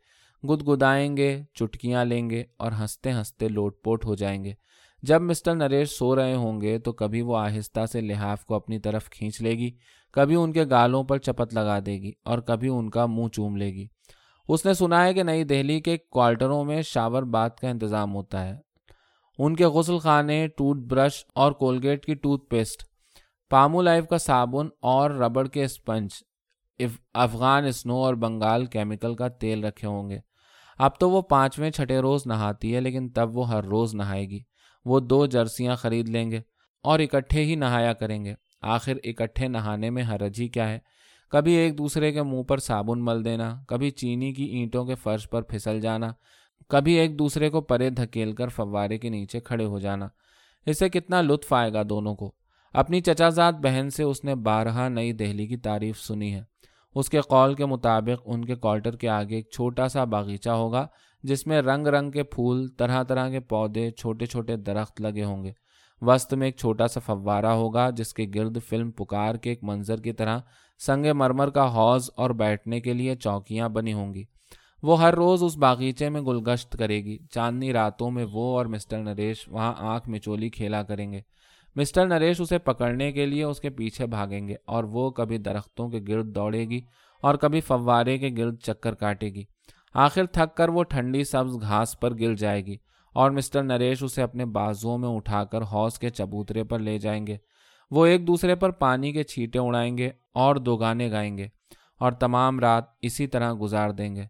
گد 0.43 0.67
گدائیں 0.67 1.17
گے، 1.17 1.41
چٹکیاں 1.53 2.05
لیں 2.05 2.29
گے 2.29 2.43
اور 2.57 2.71
ہنستے 2.71 3.11
ہنستے 3.11 3.47
لوٹ 3.47 3.83
پوٹ 3.83 4.05
ہو 4.05 4.15
جائیں 4.15 4.43
گے۔ 4.43 4.53
جب 5.03 5.21
مسٹر 5.21 5.55
نریش 5.55 5.89
سو 5.89 6.15
رہے 6.15 6.35
ہوں 6.35 6.61
گے 6.61 6.79
تو 6.79 6.91
کبھی 6.91 7.21
وہ 7.21 7.37
آہستہ 7.37 7.85
سے 7.85 8.01
لحاف 8.01 8.45
کو 8.45 8.55
اپنی 8.55 8.79
طرف 8.79 9.09
کھینچ 9.09 9.41
لے 9.41 9.51
گی، 9.51 9.71
کبھی 10.11 10.35
ان 10.35 10.51
کے 10.51 10.63
گالوں 10.69 11.03
پر 11.03 11.17
چپت 11.17 11.53
لگا 11.53 11.79
دے 11.85 11.93
گی 11.93 12.11
اور 12.25 12.39
کبھی 12.39 12.69
ان 12.69 12.89
کا 12.89 13.05
منہ 13.05 13.27
چوم 13.27 13.55
لے 13.55 13.73
گی۔ 13.73 13.87
اس 14.47 14.65
نے 14.65 14.73
سنا 14.73 15.05
ہے 15.05 15.13
کہ 15.13 15.23
نئی 15.23 15.43
دہلی 15.43 15.79
کے 15.79 15.97
کوارٹروں 15.97 16.63
میں 16.63 16.81
شاور 16.81 17.23
بات 17.23 17.59
کا 17.59 17.69
انتظام 17.69 18.15
ہوتا 18.15 18.47
ہے۔ 18.47 18.53
ان 19.37 19.55
کے 19.55 19.65
غسل 19.65 19.97
خانے، 19.97 20.47
ٹوتھ 20.47 20.79
برش 20.79 21.25
اور 21.35 21.51
کولگیٹ 21.51 22.05
کی 22.05 22.13
ٹوتھ 22.13 22.49
پیسٹ۔ 22.49 22.88
پامو 23.49 23.81
لائف 23.81 24.07
کا 24.07 24.17
صابن 24.17 24.67
اور 24.81 25.11
ربڑ 25.11 25.47
کے 25.47 25.63
اسپنج 25.63 26.09
افغان 27.13 27.65
اسنو 27.65 27.95
اور 27.95 28.13
بنگال 28.13 28.65
کیمیکل 28.65 29.15
کا 29.15 29.27
تیل 29.27 29.63
رکھے 29.63 29.87
ہوں 29.87 30.09
گے۔ 30.09 30.19
اب 30.77 30.99
تو 30.99 31.09
وہ 31.09 31.21
پانچویں 31.21 31.71
چھٹے 31.71 31.99
روز 31.99 32.21
نہاتی 32.25 32.75
ہے، 32.75 32.81
لیکن 32.81 33.09
تب 33.09 33.37
وہ 33.37 33.49
ہر 33.49 33.63
روز 33.63 33.95
نہائے 33.95 34.29
گی۔ 34.29 34.39
وہ 34.85 34.99
دو 34.99 35.25
جرسیاں 35.25 35.75
خرید 35.75 36.09
لیں 36.09 36.31
گے 36.31 36.41
اور 36.83 36.99
اکٹھے 36.99 37.43
ہی 37.43 37.55
نہایا 37.55 37.93
کریں 37.93 38.25
گے۔ 38.25 38.33
آخر 38.61 38.93
اکٹھے 39.03 39.47
نہانے 39.47 39.89
میں 39.89 40.03
حرج 40.03 40.41
ہی 40.41 40.47
کیا 40.47 40.69
ہے؟ 40.69 40.79
کبھی 41.29 41.53
ایک 41.53 41.77
دوسرے 41.77 42.11
کے 42.11 42.23
منہ 42.23 42.43
پر 42.43 42.57
صابن 42.57 43.05
مل 43.05 43.25
دینا، 43.25 43.63
کبھی 43.67 43.89
چینی 43.89 44.33
کی 44.33 44.43
اینٹوں 44.43 44.85
کے 44.85 44.95
فرش 44.95 45.29
پر 45.29 45.41
پھسل 45.41 45.81
جانا، 45.81 46.11
کبھی 46.69 46.93
ایک 46.93 47.19
دوسرے 47.19 47.49
کو 47.49 47.61
پرے 47.61 47.89
دھکیل 47.89 48.31
کر 48.31 48.47
فوارے 48.47 48.97
کے 48.97 49.09
نیچے 49.09 49.39
کھڑے 49.39 49.65
ہو 49.65 49.79
جانا۔ 49.79 50.07
اس 50.65 50.79
سے 50.79 50.89
کتنا 50.89 51.21
لطف 51.21 51.53
آئے 51.53 51.73
گا 51.73 51.81
دونوں 51.89 52.15
کو؟ 52.15 52.38
اپنی 52.73 53.01
چچا 53.01 53.29
زاد 53.29 53.53
بہن 53.53 53.89
سے 53.89 54.03
اس 54.03 54.23
نے 54.23 54.35
بارہا 54.35 54.89
نئی 54.89 55.13
دہلی 55.13 55.47
کی 55.47 55.57
تعریف 55.57 55.99
سنی 55.99 56.35
ہے۔ 56.35 56.41
اس 56.95 57.09
کے 57.09 57.21
قول 57.21 57.53
کے 57.53 57.65
مطابق 57.65 58.21
ان 58.25 58.45
کے 58.45 58.55
کوارٹر 58.55 58.95
کے 58.95 59.09
آگے 59.09 59.35
ایک 59.35 59.49
چھوٹا 59.51 59.87
سا 59.87 60.03
باغیچہ 60.03 60.49
ہوگا، 60.49 60.87
جس 61.23 61.47
میں 61.47 61.61
رنگ 61.61 61.87
رنگ 61.87 62.11
کے 62.11 62.23
پھول، 62.23 62.67
طرح 62.67 63.03
طرح 63.03 63.29
کے 63.29 63.39
پودے، 63.39 63.91
چھوٹے 63.91 64.25
چھوٹے 64.25 64.55
درخت 64.55 65.01
لگے 65.01 65.23
ہوں 65.23 65.43
گے۔ 65.43 65.51
وسط 66.01 66.33
میں 66.33 66.47
ایک 66.47 66.57
چھوٹا 66.57 66.87
سا 66.87 66.99
فوارہ 66.99 67.45
ہوگا، 67.45 67.89
جس 67.89 68.13
کے 68.13 68.25
گرد 68.35 68.57
فلم 68.69 68.91
پکار 68.91 69.35
کے 69.35 69.49
ایک 69.49 69.63
منظر 69.63 69.97
کی 69.97 70.13
طرح 70.13 70.39
سنگ 70.79 71.05
مرمر 71.15 71.49
کا 71.49 71.75
حوض 71.75 72.09
اور 72.15 72.29
بیٹھنے 72.29 72.79
کے 72.79 72.93
لیے 72.93 73.15
چوکیاں 73.15 73.69
بنی 73.69 73.93
ہوں 73.93 74.13
گی۔ 74.13 74.23
وہ 74.83 75.01
ہر 75.01 75.13
روز 75.13 75.43
اس 75.43 75.57
باغیچے 75.57 76.09
میں 76.09 76.21
گلگشت 76.21 76.71
کرے 76.71 77.03
گی۔ 77.03 77.17
چاندنی 77.31 77.73
راتوں 77.73 78.11
میں 78.11 78.25
وہ 78.31 78.57
اور 78.57 78.65
مسٹر 78.65 78.97
نریش 78.97 79.45
وہاں 79.47 79.73
آنکھ 79.77 80.09
میں 80.09 80.19
چولی 80.19 80.49
کھیلا 80.49 80.83
کریں 80.83 81.11
گے۔ 81.11 81.21
مسٹر 81.75 82.07
نریش 82.07 82.41
اسے 82.41 82.57
پکڑنے 82.57 83.11
کے 83.11 83.25
لیے 83.25 83.43
اس 83.43 83.59
کے 83.59 83.69
پیچھے 83.69 84.05
بھاگیں 84.05 84.47
گے 84.47 84.55
اور 84.65 84.83
وہ 84.83 85.09
کبھی 85.09 85.37
درختوں 85.37 85.89
کے 85.89 85.99
گرد 86.07 86.35
دوڑے 86.35 86.65
گی 86.65 86.81
اور 87.21 87.35
کبھی 87.35 87.61
فوارے 87.61 88.17
کے 88.17 88.29
گرد 88.37 88.59
چکر 88.59 88.93
کاٹے 88.93 89.27
گی۔ 89.27 89.43
آخر 89.93 90.25
تھک 90.25 90.57
کر 90.57 90.69
وہ 90.69 90.83
ٹھنڈی 90.83 91.23
سبز 91.23 91.61
گھاس 91.61 91.99
پر 91.99 92.19
گر 92.19 92.35
جائے 92.35 92.65
گی 92.65 92.77
اور 93.13 93.31
مسٹر 93.31 93.63
نریش 93.63 94.03
اسے 94.03 94.21
اپنے 94.21 94.45
بازوؤں 94.45 94.97
میں 94.97 95.09
اٹھا 95.09 95.43
کر 95.43 95.61
حوض 95.61 95.99
کے 95.99 96.09
چبوترے 96.09 96.63
پر 96.63 96.79
لے 96.79 96.97
جائیں 96.97 97.27
گے۔ 97.27 97.37
وہ 97.91 98.05
ایک 98.05 98.27
دوسرے 98.27 98.55
پر 98.55 98.71
پانی 98.71 99.11
کے 99.11 99.23
چھیٹے 99.23 99.59
اڑائیں 99.59 99.97
گے 99.97 100.09
اور 100.33 100.55
دو 100.55 100.77
گانے 100.77 101.11
گائیں 101.11 101.37
گے 101.37 101.47
اور 101.99 102.11
تمام 102.11 102.59
رات 102.59 102.83
اسی 103.01 103.27
طرح 103.27 103.53
گزار 103.61 103.89
دیں 103.89 104.15
گے۔ 104.15 104.23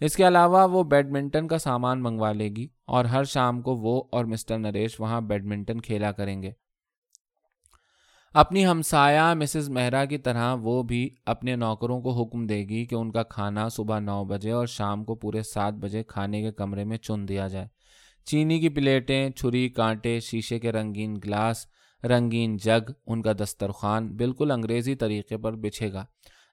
اس 0.00 0.16
کے 0.16 0.28
علاوہ 0.28 0.68
وہ 0.70 0.82
بیڈمنٹن 0.82 1.48
کا 1.48 1.58
سامان 1.58 2.02
منگوا 2.02 2.32
لے 2.32 2.48
گی 2.48 2.66
اور 2.86 3.04
ہر 3.04 3.24
شام 3.24 3.62
کو 3.62 3.76
وہ 3.76 4.02
اور 4.12 4.24
مسٹر 4.24 4.58
نریش 4.58 5.00
وہاں 5.00 5.20
بیڈمنٹن 5.20 5.80
کھیلا 5.80 6.12
کریں 6.12 6.42
گے۔ 6.42 6.50
اپنی 8.34 8.66
ہمسایہ 8.66 9.34
مسز 9.34 9.70
مہرا 9.70 10.04
کی 10.04 10.18
طرح 10.18 10.54
وہ 10.54 10.82
بھی 10.82 11.10
اپنے 11.26 11.56
نوکروں 11.56 12.00
کو 12.00 12.22
حکم 12.22 12.46
دے 12.46 12.58
گی 12.68 12.84
کہ 12.84 12.94
ان 12.94 13.12
کا 13.12 13.22
کھانا 13.22 13.68
صبح 13.68 13.98
نو 13.98 14.24
بجے 14.24 14.50
اور 14.50 14.66
شام 14.66 15.04
کو 15.04 15.14
پورے 15.14 15.42
سات 15.42 15.74
بجے 15.74 16.02
کھانے 16.02 16.42
کے 16.42 16.52
کمرے 16.52 16.84
میں 16.84 16.96
چن 16.96 17.28
دیا 17.28 17.48
جائے۔ 17.48 17.66
چینی 18.24 18.60
کی 18.60 18.68
پلیٹیں، 18.68 19.30
چھری، 19.30 19.68
کانٹے، 19.68 20.20
شیشے 20.20 20.58
کے 20.58 20.72
رنگین 20.72 21.16
گلاس، 21.24 21.66
رنگین 22.04 22.56
جگ، 22.56 22.90
ان 23.06 23.22
کا 23.22 23.32
دسترخوان 23.32 24.16
بالکل 24.16 24.50
انگریزی 24.50 24.94
طریقے 24.94 25.36
پر 25.36 25.52
بچھے 25.52 25.92
گا۔ 25.92 26.04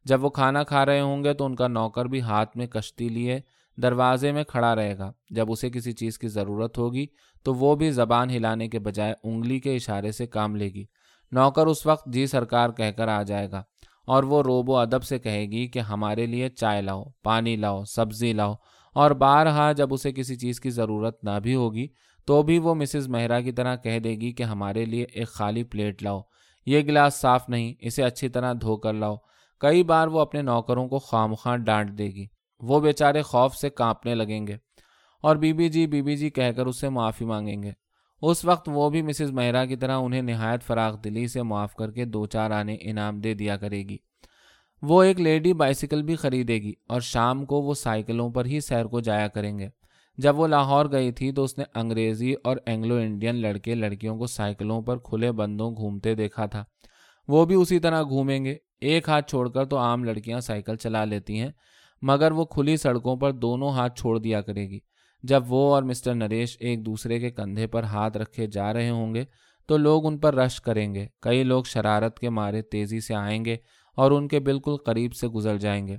جب 0.06 0.24
وہ 0.24 0.30
کھانا 0.30 0.64
کھا 0.64 0.86
رہے 0.86 1.02
ہوں 1.02 1.24
گے 1.24 1.34
تو 1.34 1.46
ان 1.46 1.56
کا 1.56 1.68
نوکر 1.68 2.06
بھی 2.06 2.22
ہاتھ 2.22 2.58
میں 2.58 2.68
کشتی 2.68 3.10
لیے 3.10 3.40
دروازے 3.82 4.32
میں 4.32 4.44
کھڑا 4.44 4.76
رہے 4.76 4.98
گا۔ 4.98 5.12
جب 5.30 5.52
اسے 5.52 5.70
کسی 5.70 5.92
چیز 5.92 6.20
کی 6.20 6.28
ضرورت 6.28 6.78
ہوگی 6.78 7.06
تو 7.44 7.54
وہ 7.54 7.76
بھی 7.76 7.92
زبان 7.92 8.30
ہلانے 8.30 8.68
کے 8.68 8.80
بجائے 8.80 9.14
انگلی 9.24 9.60
کے 9.60 9.76
اشارے 9.76 10.12
سے 10.12 10.28
کام 10.28 10.56
لے 10.56 10.70
گی۔ 10.70 10.86
نوکر 11.32 11.68
اس 11.68 11.86
وقت 11.86 12.06
جی 12.06 12.26
سرکار 12.26 12.70
کہہ 12.70 12.92
کر 12.92 13.08
آ 13.08 13.24
جائے 13.24 13.52
گا 13.52 13.64
اور 14.08 14.24
وہ 14.24 14.44
روب 14.44 14.70
و 14.70 14.78
ادب 14.78 15.04
سے 15.04 15.20
کہے 15.20 15.46
گی 15.46 15.68
کہ 15.68 15.80
ہمارے 15.80 16.26
لیے 16.26 16.50
چائے 16.50 16.82
لاؤ، 16.82 17.04
پانی 17.24 17.56
لاؤ، 17.56 17.84
سبزی 17.84 18.34
لاؤ۔ 18.34 18.54
اور 18.96 19.12
بارہا 19.12 19.72
جب 19.72 19.94
اسے 19.94 20.12
کسی 20.12 20.36
چیز 20.36 20.60
کی 20.60 20.70
ضرورت 20.70 21.24
نہ 21.24 21.40
بھی 21.44 21.56
ہوگی، 21.56 21.88
تو 22.26 22.44
بھی 22.44 22.60
وہ 22.60 22.76
مسز 22.76 23.08
مہرا 23.08 23.40
کی 23.40 23.52
طرح 23.52 23.76
کہہ 23.76 24.00
دے 24.00 24.10
گی 24.10 24.32
کہ 24.32 24.44
ہمارے 24.44 24.86
لیے 24.86 25.06
ایک 25.14 25.28
خالی 25.28 25.64
پلیٹ 25.64 26.04
لاؤ۔ 26.04 26.22
یہ 26.66 26.80
گلاس 26.80 27.16
صاف 27.16 27.50
نہیں، 27.50 27.74
اسے 27.80 28.04
اچھی 28.04 28.30
طرح 28.30 28.54
دھو 28.62 28.78
کر 28.78 28.94
لاؤ۔ 28.94 29.16
کئی 29.60 29.84
بار 29.84 30.08
وہ 30.08 30.20
اپنے 30.20 30.42
نوکروں 30.42 30.88
کو 30.88 31.00
خام 31.00 31.34
خواہ 31.34 31.58
ڈانٹ 31.58 31.98
دے 31.98 32.06
گی۔ 32.06 32.26
وہ 32.60 32.80
بیچارے 32.80 33.22
خوف 33.22 33.56
سے 33.56 33.70
کانپنے 33.70 34.16
لگیں 34.16 34.48
گے۔ 34.48 34.58
اور 35.22 35.36
بی 35.36 35.54
بی 35.54 35.70
جی 35.70 35.88
بی 35.88 36.02
بی 36.02 36.16
جی 36.16 36.30
کہہ 36.30 36.52
کر 36.52 36.66
اس 36.66 36.80
سے 36.80 36.90
معافی 36.90 37.26
مانگیں 37.26 37.64
گے۔ 37.64 37.72
اس 38.22 38.46
وقت 38.46 38.70
وہ 38.74 38.90
بھی 38.90 39.02
مسز 39.02 39.32
مہرا 39.32 39.66
کی 39.66 39.76
طرح 39.76 39.98
انہیں 39.98 40.22
نہایت 40.22 40.64
فراغ 40.64 40.98
دلی 40.98 41.28
سے 41.28 41.44
معاف 41.44 41.76
کر 41.76 41.92
کے 41.92 42.06
دو 42.06 42.26
چار 42.26 42.52
آنے 42.52 42.78
انعام 42.82 43.20
دے 43.20 43.34
دیا 43.34 43.58
کرے 43.58 43.84
گی۔ 43.84 43.98
وہ 44.82 45.04
ایک 45.04 45.20
لیڈی 45.20 45.54
بائسیکل 45.54 46.04
بھی 46.04 46.16
خریدے 46.16 46.54
گی 46.54 46.74
اور 46.88 47.02
شام 47.02 47.46
کو 47.46 47.62
وہ 47.62 47.74
سائیکلوں 47.74 48.30
پر 48.30 48.46
ہی 48.46 48.60
سیر 48.60 48.86
کو 48.86 49.00
جایا 49.00 49.28
کریں 49.28 49.60
گے۔ 49.60 49.70
جب 50.18 50.40
وہ 50.40 50.48
لاہور 50.48 50.86
گئی 50.92 51.12
تھی 51.12 51.32
تو 51.32 51.44
اس 51.44 51.58
نے 51.58 51.64
انگریزی 51.76 52.34
اور 52.44 52.58
اینگلو 52.66 52.96
انڈین 52.96 53.36
لڑکے 53.36 53.76
لڑکیوں 53.76 54.18
کو 54.18 54.26
سائیکلوں 54.26 54.82
پر 54.82 54.98
کھلے 54.98 55.32
بندوں 55.32 55.72
گھومتے 55.72 56.16
دیکھا 56.16 56.46
تھا۔ 56.46 56.64
وہ 57.28 57.46
بھی 57.46 57.56
اسی 57.56 57.80
طرح 57.80 58.04
گھومیں 58.04 58.46
گے۔ 58.46 58.56
ایک 58.82 59.10
ہاتھ 59.10 59.30
چھوڑ 59.30 59.50
کر 59.50 59.66
تو 59.66 59.78
عام 59.78 60.04
لڑکیاں 60.04 60.40
سائیکل 60.40 60.76
چلا 60.76 61.06
لیتی 61.06 61.40
ہیں، 61.40 61.52
مگر 62.02 62.32
وہ 62.32 62.46
کھلی 62.46 62.78
سڑکوں 62.78 63.16
پر 63.16 63.32
دونوں 63.32 63.70
ہاتھ 63.70 64.00
چھوڑ 64.00 64.20
دیا 64.20 64.42
کرے 64.42 64.70
گی۔ 64.70 64.80
جب 65.24 65.44
وہ 65.48 65.74
اور 65.74 65.84
مسٹر 65.84 66.16
نریش 66.16 66.58
ایک 66.60 66.86
دوسرے 66.86 67.20
کے 67.20 67.30
کندھے 67.32 67.68
پر 67.68 67.84
ہاتھ 67.84 68.18
رکھے 68.18 68.48
جا 68.48 68.74
رہے 68.74 68.90
ہوں 68.90 69.14
گے 69.16 69.24
تو 69.70 69.78
لوگ 69.78 70.06
ان 70.06 70.18
پر 70.18 70.36
رش 70.36 70.62
کریں 70.62 70.94
گے۔ 70.96 71.08
کئی 71.22 71.44
لوگ 71.44 71.64
شرارت 71.64 72.20
کے 72.20 72.30
مارے 72.30 72.62
تیزی 72.62 73.00
سے 73.00 73.16
آئیں 73.16 73.46
گے 73.46 73.58
اور 73.98 74.12
ان 74.12 74.28
کے 74.28 74.40
بالکل 74.40 74.78
قریب 74.78 75.14
سے 75.14 75.28
گزر 75.28 75.58
جائیں 75.58 75.88
گے، 75.88 75.98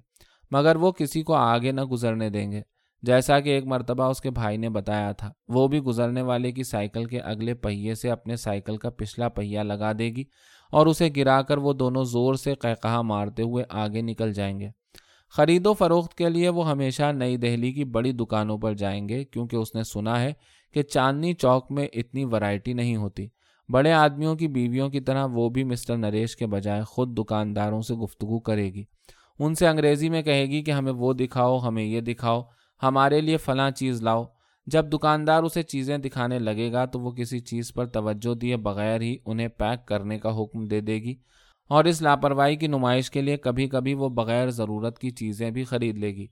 مگر 0.50 0.76
وہ 0.76 0.92
کسی 0.92 1.22
کو 1.22 1.34
آگے 1.34 1.72
نہ 1.72 1.80
گزرنے 1.80 2.30
دیں 2.30 2.52
گے۔ 2.52 2.62
جیسا 3.02 3.40
کہ 3.40 3.48
ایک 3.48 3.64
مرتبہ 3.66 4.04
اس 4.04 4.20
کے 4.20 4.30
بھائی 4.30 4.56
نے 4.56 4.68
بتایا 4.68 5.12
تھا، 5.12 5.30
وہ 5.48 5.68
بھی 5.68 5.80
گزرنے 5.80 6.22
والے 6.22 6.52
کی 6.52 6.62
سائیکل 6.62 7.04
کے 7.04 7.20
اگلے 7.20 7.54
پہیے 7.54 7.94
سے 7.94 8.10
اپنے 8.10 8.36
سائیکل 8.36 8.76
کا 8.76 8.90
پچھلا 8.90 9.28
پہیا 9.28 9.62
لگا 9.62 9.92
دے 9.98 10.10
گی 10.10 10.24
اور 10.72 10.86
اسے 10.86 11.08
گرا 11.16 11.42
کر 11.42 11.58
وہ 11.58 11.72
دونوں 11.72 12.04
زور 12.04 12.34
سے 12.34 12.54
قہقہ 12.54 13.02
مارتے 13.02 13.42
ہوئے 13.42 13.64
آگے 13.68 14.02
نکل 14.02 14.32
جائیں 14.32 14.60
گے۔ 14.60 14.68
خرید 15.36 15.66
و 15.66 15.74
فروخت 15.74 16.14
کے 16.14 16.28
لیے 16.28 16.48
وہ 16.48 16.70
ہمیشہ 16.70 17.12
نئی 17.12 17.36
دہلی 17.36 17.72
کی 17.72 17.84
بڑی 17.84 18.12
دکانوں 18.12 18.58
پر 18.58 18.74
جائیں 18.74 19.08
گے، 19.08 19.24
کیونکہ 19.24 19.56
اس 19.56 19.74
نے 19.74 19.82
سنا 19.84 20.22
ہے 20.22 20.32
کہ 20.74 20.82
چاندنی 20.82 21.34
چوک 21.34 21.66
میں 21.70 21.88
اتنی 21.92 22.24
ورائٹی 22.24 22.72
نہیں 22.72 22.96
ہوتی۔ 22.96 23.28
بڑے 23.68 23.92
آدمیوں 23.92 24.34
کی 24.36 24.48
بیویوں 24.48 24.88
کی 24.88 25.00
طرح 25.00 25.26
وہ 25.26 25.48
بھی 25.48 25.64
مسٹر 25.64 25.96
نریش 25.96 26.36
کے 26.36 26.46
بجائے 26.46 26.82
خود 26.82 27.18
دکانداروں 27.18 27.82
سے 27.82 27.94
گفتگو 27.94 28.40
کرے 28.40 28.74
گی۔ 28.74 28.84
ان 29.38 29.54
سے 29.54 29.68
انگریزی 29.68 30.08
میں 30.08 30.22
کہے 30.22 30.46
گی 30.46 30.62
کہ 30.62 30.70
ہمیں 30.70 30.92
وہ 30.92 31.12
دکھاؤ، 31.12 31.58
ہمیں 31.58 31.84
یہ 31.84 32.00
دکھاؤ، 32.00 32.42
ہمارے 32.82 33.20
لیے 33.20 33.36
فلاں 33.36 33.70
چیز 33.70 34.02
لاؤ۔ 34.02 34.24
جب 34.66 34.92
دکاندار 34.92 35.42
اسے 35.42 35.62
چیزیں 35.62 35.98
دکھانے 35.98 36.38
لگے 36.38 36.72
گا 36.72 36.84
تو 36.84 37.00
وہ 37.00 37.10
کسی 37.10 37.38
چیز 37.38 37.72
پر 37.74 37.86
توجہ 37.86 38.34
دیے 38.34 38.56
بغیر 38.56 39.00
ہی 39.00 39.16
انہیں 39.26 39.48
پیک 39.48 39.88
کرنے 39.88 40.18
کا 40.18 40.42
حکم 40.42 40.64
دے 40.64 40.80
دے 40.80 40.94
گی۔ 40.94 41.14
اور 41.68 41.84
اس 41.84 42.02
لاپرواہی 42.02 42.56
کی 42.56 42.66
نمائش 42.66 43.10
کے 43.10 43.20
لیے 43.20 43.36
کبھی 43.36 43.68
کبھی 43.68 43.94
وہ 43.94 44.08
بغیر 44.08 44.50
ضرورت 44.50 44.98
کی 44.98 45.10
چیزیں 45.10 45.50
بھی 45.50 45.64
خرید 45.64 45.98
لے 45.98 46.14
گی۔ 46.14 46.26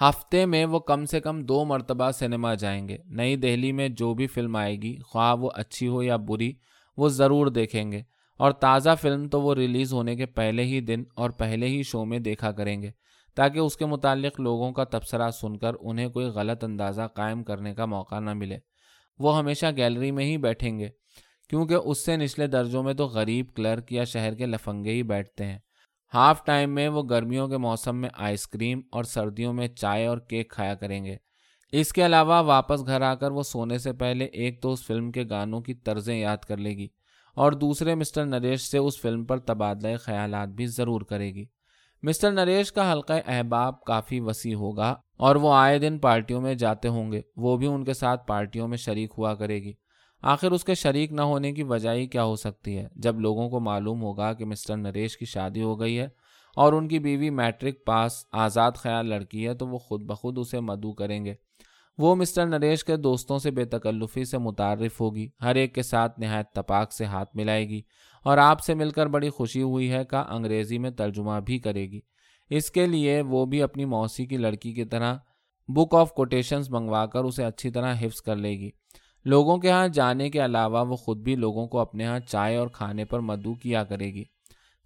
ہفتے 0.00 0.46
میں 0.46 0.64
وہ 0.64 0.78
کم 0.78 1.04
سے 1.04 1.20
کم 1.20 1.40
دو 1.40 1.64
مرتبہ 1.64 2.10
سنیما 2.10 2.54
جائیں 2.54 2.88
گے۔ 2.88 2.96
نئی 3.04 3.36
دہلی 3.36 3.72
میں 3.72 3.88
جو 3.88 4.14
بھی 4.14 4.26
فلم 4.26 4.56
آئے 4.56 4.76
گی، 4.76 4.96
خواہ 4.98 5.34
وہ 5.34 5.50
اچھی 5.54 5.88
ہو 5.88 6.02
یا 6.02 6.16
بری، 6.16 6.52
وہ 6.96 7.08
ضرور 7.08 7.46
دیکھیں 7.46 7.92
گے۔ 7.92 8.02
اور 8.36 8.52
تازہ 8.52 8.90
فلم 9.00 9.28
تو 9.28 9.42
وہ 9.42 9.54
ریلیز 9.54 9.92
ہونے 9.92 10.16
کے 10.16 10.26
پہلے 10.26 10.64
ہی 10.64 10.80
دن 10.80 11.02
اور 11.14 11.30
پہلے 11.30 11.66
ہی 11.66 11.82
شو 11.82 12.04
میں 12.04 12.18
دیکھا 12.18 12.52
کریں 12.52 12.82
گے، 12.82 12.90
تاکہ 13.34 13.58
اس 13.58 13.76
کے 13.76 13.86
متعلق 13.86 14.40
لوگوں 14.40 14.72
کا 14.72 14.84
تبصرہ 14.84 15.30
سن 15.30 15.58
کر 15.58 15.72
انہیں 15.80 16.08
کوئی 16.08 16.26
غلط 16.26 16.64
اندازہ 16.64 17.02
قائم 17.14 17.42
کرنے 17.42 17.74
کا 17.74 17.86
موقع 17.86 18.20
نہ 18.20 18.32
ملے۔ 18.32 18.58
وہ 19.18 19.38
ہمیشہ 19.38 19.66
گیلری 19.76 20.10
میں 20.10 20.24
ہی 20.24 20.36
بیٹھیں 20.38 20.78
گے۔ 20.78 20.88
کیونکہ 21.54 21.74
اس 21.74 22.04
سے 22.04 22.16
نچلے 22.16 22.46
درجوں 22.46 22.82
میں 22.82 22.94
تو 22.94 23.06
غریب 23.06 23.46
کلرک 23.54 23.92
یا 23.92 24.04
شہر 24.04 24.34
کے 24.34 24.46
لفنگے 24.46 24.92
ہی 24.92 25.02
بیٹھتے 25.02 25.44
ہیں۔ 25.44 25.58
ہاف 26.14 26.44
ٹائم 26.44 26.74
میں 26.74 26.88
وہ 26.88 27.02
گرمیوں 27.02 27.48
کے 27.48 27.56
موسم 27.56 27.96
میں 27.96 28.08
آئس 28.14 28.46
کریم 28.46 28.80
اور 28.92 29.04
سردیوں 29.04 29.52
میں 29.52 29.68
چائے 29.68 30.06
اور 30.06 30.18
کیک 30.18 30.50
کھایا 30.50 30.74
کریں 30.74 31.04
گے۔ 31.04 31.16
اس 31.72 31.92
کے 31.92 32.06
علاوہ 32.06 32.42
واپس 32.42 32.86
گھر 32.86 33.00
آ 33.00 33.14
کر 33.14 33.30
وہ 33.30 33.42
سونے 33.42 33.78
سے 33.78 33.92
پہلے 33.92 34.24
ایک 34.24 34.62
تو 34.62 34.72
اس 34.72 34.86
فلم 34.86 35.12
کے 35.12 35.24
گانوں 35.30 35.60
کی 35.60 35.74
طرزیں 35.74 36.18
یاد 36.18 36.36
کر 36.36 36.56
لے 36.56 36.70
گی 36.70 36.88
اور 37.34 37.52
دوسرے 37.52 37.94
مسٹر 37.94 38.26
نریش 38.26 38.60
سے 38.60 38.78
اس 38.78 39.00
فلم 39.00 39.24
پر 39.24 39.38
تبادلہ 39.38 39.96
خیالات 39.96 40.48
بھی 40.48 40.66
ضرور 40.66 41.00
کرے 41.00 41.34
گی۔ 41.34 41.44
مسٹر 42.02 42.32
نریش 42.32 42.72
کا 42.72 42.92
حلقہ 42.92 43.12
احباب 43.26 43.80
کافی 43.80 44.20
وسیع 44.20 44.54
ہوگا 44.54 44.94
اور 45.16 45.36
وہ 45.36 45.54
آئے 45.54 45.78
دن 45.78 45.98
پارٹیوں 45.98 46.40
میں 46.40 46.54
جاتے 46.54 46.88
ہوں 46.88 47.12
گے۔ 47.12 47.20
وہ 47.36 47.56
بھی 47.56 47.66
ان 47.66 47.84
کے 47.84 47.94
ساتھ 47.94 48.26
پارٹیوں 48.26 48.68
میں 48.68 48.76
شریک 48.76 49.12
ہوا 49.18 49.34
کرے 49.34 49.62
گی۔ 49.62 49.72
آخر 50.26 50.50
اس 50.50 50.64
کے 50.64 50.74
شریک 50.74 51.12
نہ 51.12 51.20
ہونے 51.20 51.52
کی 51.52 51.62
وجہ 51.62 51.90
ہی 51.90 52.06
کیا 52.06 52.24
ہو 52.24 52.36
سکتی 52.36 52.78
ہے؟ 52.78 52.88
جب 52.96 53.20
لوگوں 53.20 53.50
کو 53.50 53.60
معلوم 53.60 54.02
ہوگا 54.02 54.32
کہ 54.32 54.44
مسٹر 54.44 54.76
نریش 54.76 55.18
کی 55.18 55.24
شادی 55.24 55.62
ہو 55.62 55.80
گئی 55.80 55.98
ہے 55.98 56.08
اور 56.56 56.72
ان 56.72 56.88
کی 56.88 56.98
بیوی 56.98 57.30
میٹرک 57.30 57.84
پاس 57.86 58.26
آزاد 58.32 58.72
خیال 58.74 59.06
لڑکی 59.06 59.46
ہے 59.46 59.54
تو 59.54 59.66
وہ 59.66 59.78
خود 59.78 60.02
بخود 60.02 60.38
اسے 60.38 60.60
مدعو 60.60 60.92
کریں 60.92 61.24
گے۔ 61.24 61.34
وہ 61.98 62.14
مسٹر 62.14 62.46
نریش 62.46 62.84
کے 62.84 62.96
دوستوں 62.96 63.38
سے 63.38 63.50
بے 63.50 63.64
تکلفی 63.64 64.24
سے 64.24 64.38
متعارف 64.38 65.00
ہوگی، 65.00 65.28
ہر 65.42 65.54
ایک 65.54 65.74
کے 65.74 65.82
ساتھ 65.82 66.20
نہایت 66.20 66.46
تپاک 66.54 66.92
سے 66.92 67.04
ہاتھ 67.04 67.36
ملائے 67.36 67.68
گی 67.68 67.82
اور 68.24 68.38
آپ 68.38 68.60
سے 68.60 68.74
مل 68.74 68.90
کر 68.90 69.06
بڑی 69.06 69.28
خوشی 69.28 69.62
ہوئی 69.62 69.92
ہے 69.92 70.04
کا 70.04 70.20
انگریزی 70.20 70.78
میں 70.78 70.90
ترجمہ 70.90 71.40
بھی 71.46 71.58
کرے 71.58 71.90
گی۔ 71.90 72.00
اس 72.50 72.70
کے 72.70 72.86
لیے 72.86 73.22
وہ 73.22 73.46
بھی 73.46 73.62
اپنی 73.62 73.84
موسی 73.84 74.26
کی 74.26 74.36
لڑکی 74.36 74.72
کی 74.72 74.84
طرح 74.84 75.16
بک 75.68 75.94
آف 75.94 76.12
کوٹیشنز 76.12 76.70
منگوا 76.70 77.06
کر 77.06 77.24
اسے 77.24 77.44
اچھی 77.44 77.70
طرح 77.70 77.94
حفظ 78.00 78.22
کر 78.22 78.36
لے 78.36 78.50
گی۔ 78.50 78.70
لوگوں 79.24 79.58
کے 79.58 79.70
ہاں 79.70 79.88
جانے 79.88 80.30
کے 80.30 80.44
علاوہ 80.44 80.84
وہ 80.88 80.96
خود 80.96 81.18
بھی 81.18 81.34
لوگوں 81.34 81.66
کو 81.66 81.78
اپنے 81.78 82.04
ہاں 82.04 82.18
چائے 82.18 82.56
اور 82.56 82.68
کھانے 82.68 83.04
پر 83.04 83.20
مدعو 83.20 83.54
کیا 83.54 83.84
کرے 83.84 84.14
گی۔ 84.14 84.24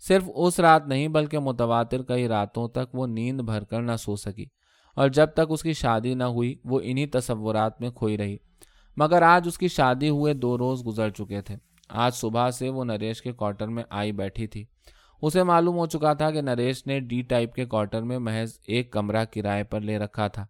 صرف 0.09 0.23
اس 0.35 0.61
رات 0.61 0.87
نہیں 0.87 1.09
بلکہ 1.09 1.38
متواتر 1.38 2.02
کئی 2.02 2.28
راتوں 2.28 2.68
تک 2.68 2.95
وہ 2.95 3.07
نیند 3.07 3.40
بھر 3.40 3.64
کر 3.64 3.83
نہ 3.83 3.97
سو 3.97 4.16
سکی۔ 4.16 4.47
اور 4.97 5.09
جب 5.09 5.26
تک 5.26 5.40
اس 5.49 5.62
کی 5.62 5.73
شادی 5.73 6.14
نہ 6.14 6.25
ہوئی، 6.25 6.54
وہ 6.64 6.80
انہی 6.85 7.07
تصورات 7.07 7.80
میں 7.80 7.90
کھوئی 7.90 8.18
رہی۔ 8.18 8.37
مگر 8.97 9.23
آج 9.23 9.42
اس 9.47 9.59
کی 9.59 9.68
شادی 9.68 10.09
ہوئے 10.09 10.35
دو 10.35 10.59
روز 10.59 10.87
گزر 10.87 11.11
چکے 11.11 11.40
تھے۔ 11.40 11.57
آج 11.88 12.14
صبح 12.14 12.50
سے 12.50 12.68
وہ 12.68 12.85
نریش 12.85 13.23
کے 13.23 13.33
کوارٹر 13.33 13.68
میں 13.68 13.85
آئی 13.90 14.12
بیٹھی 14.12 14.47
تھی۔ 14.47 14.64
اسے 15.23 15.42
معلوم 15.42 15.78
ہو 15.78 15.87
چکا 15.87 16.12
تھا 16.12 16.30
کہ 16.30 16.40
نریش 16.40 16.87
نے 16.87 17.00
ڈی 17.00 17.23
ٹائپ 17.23 17.54
کے 17.54 17.64
کوارٹر 17.64 18.02
میں 18.02 18.18
محض 18.18 18.59
ایک 18.66 18.92
کمرہ 18.92 19.25
کرائے 19.25 19.64
پر 19.64 19.80
لے 19.80 19.99
رکھا 19.99 20.28
تھا۔ 20.28 20.47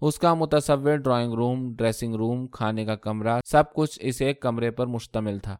اس 0.00 0.18
کا 0.18 0.34
متصور 0.34 0.96
ڈرائنگ 0.96 1.32
روم، 1.32 1.74
ڈریسنگ 1.74 2.14
روم، 2.14 2.46
کھانے 2.46 2.84
کا 2.84 2.96
کمرہ، 2.96 3.40
سب 3.44 3.74
کچھ 3.74 3.98
اس 4.02 4.22
ایک 4.22 4.40
کمرے 4.40 4.70
پر 4.70 4.86
مشتمل 4.86 5.38
تھا۔ 5.38 5.56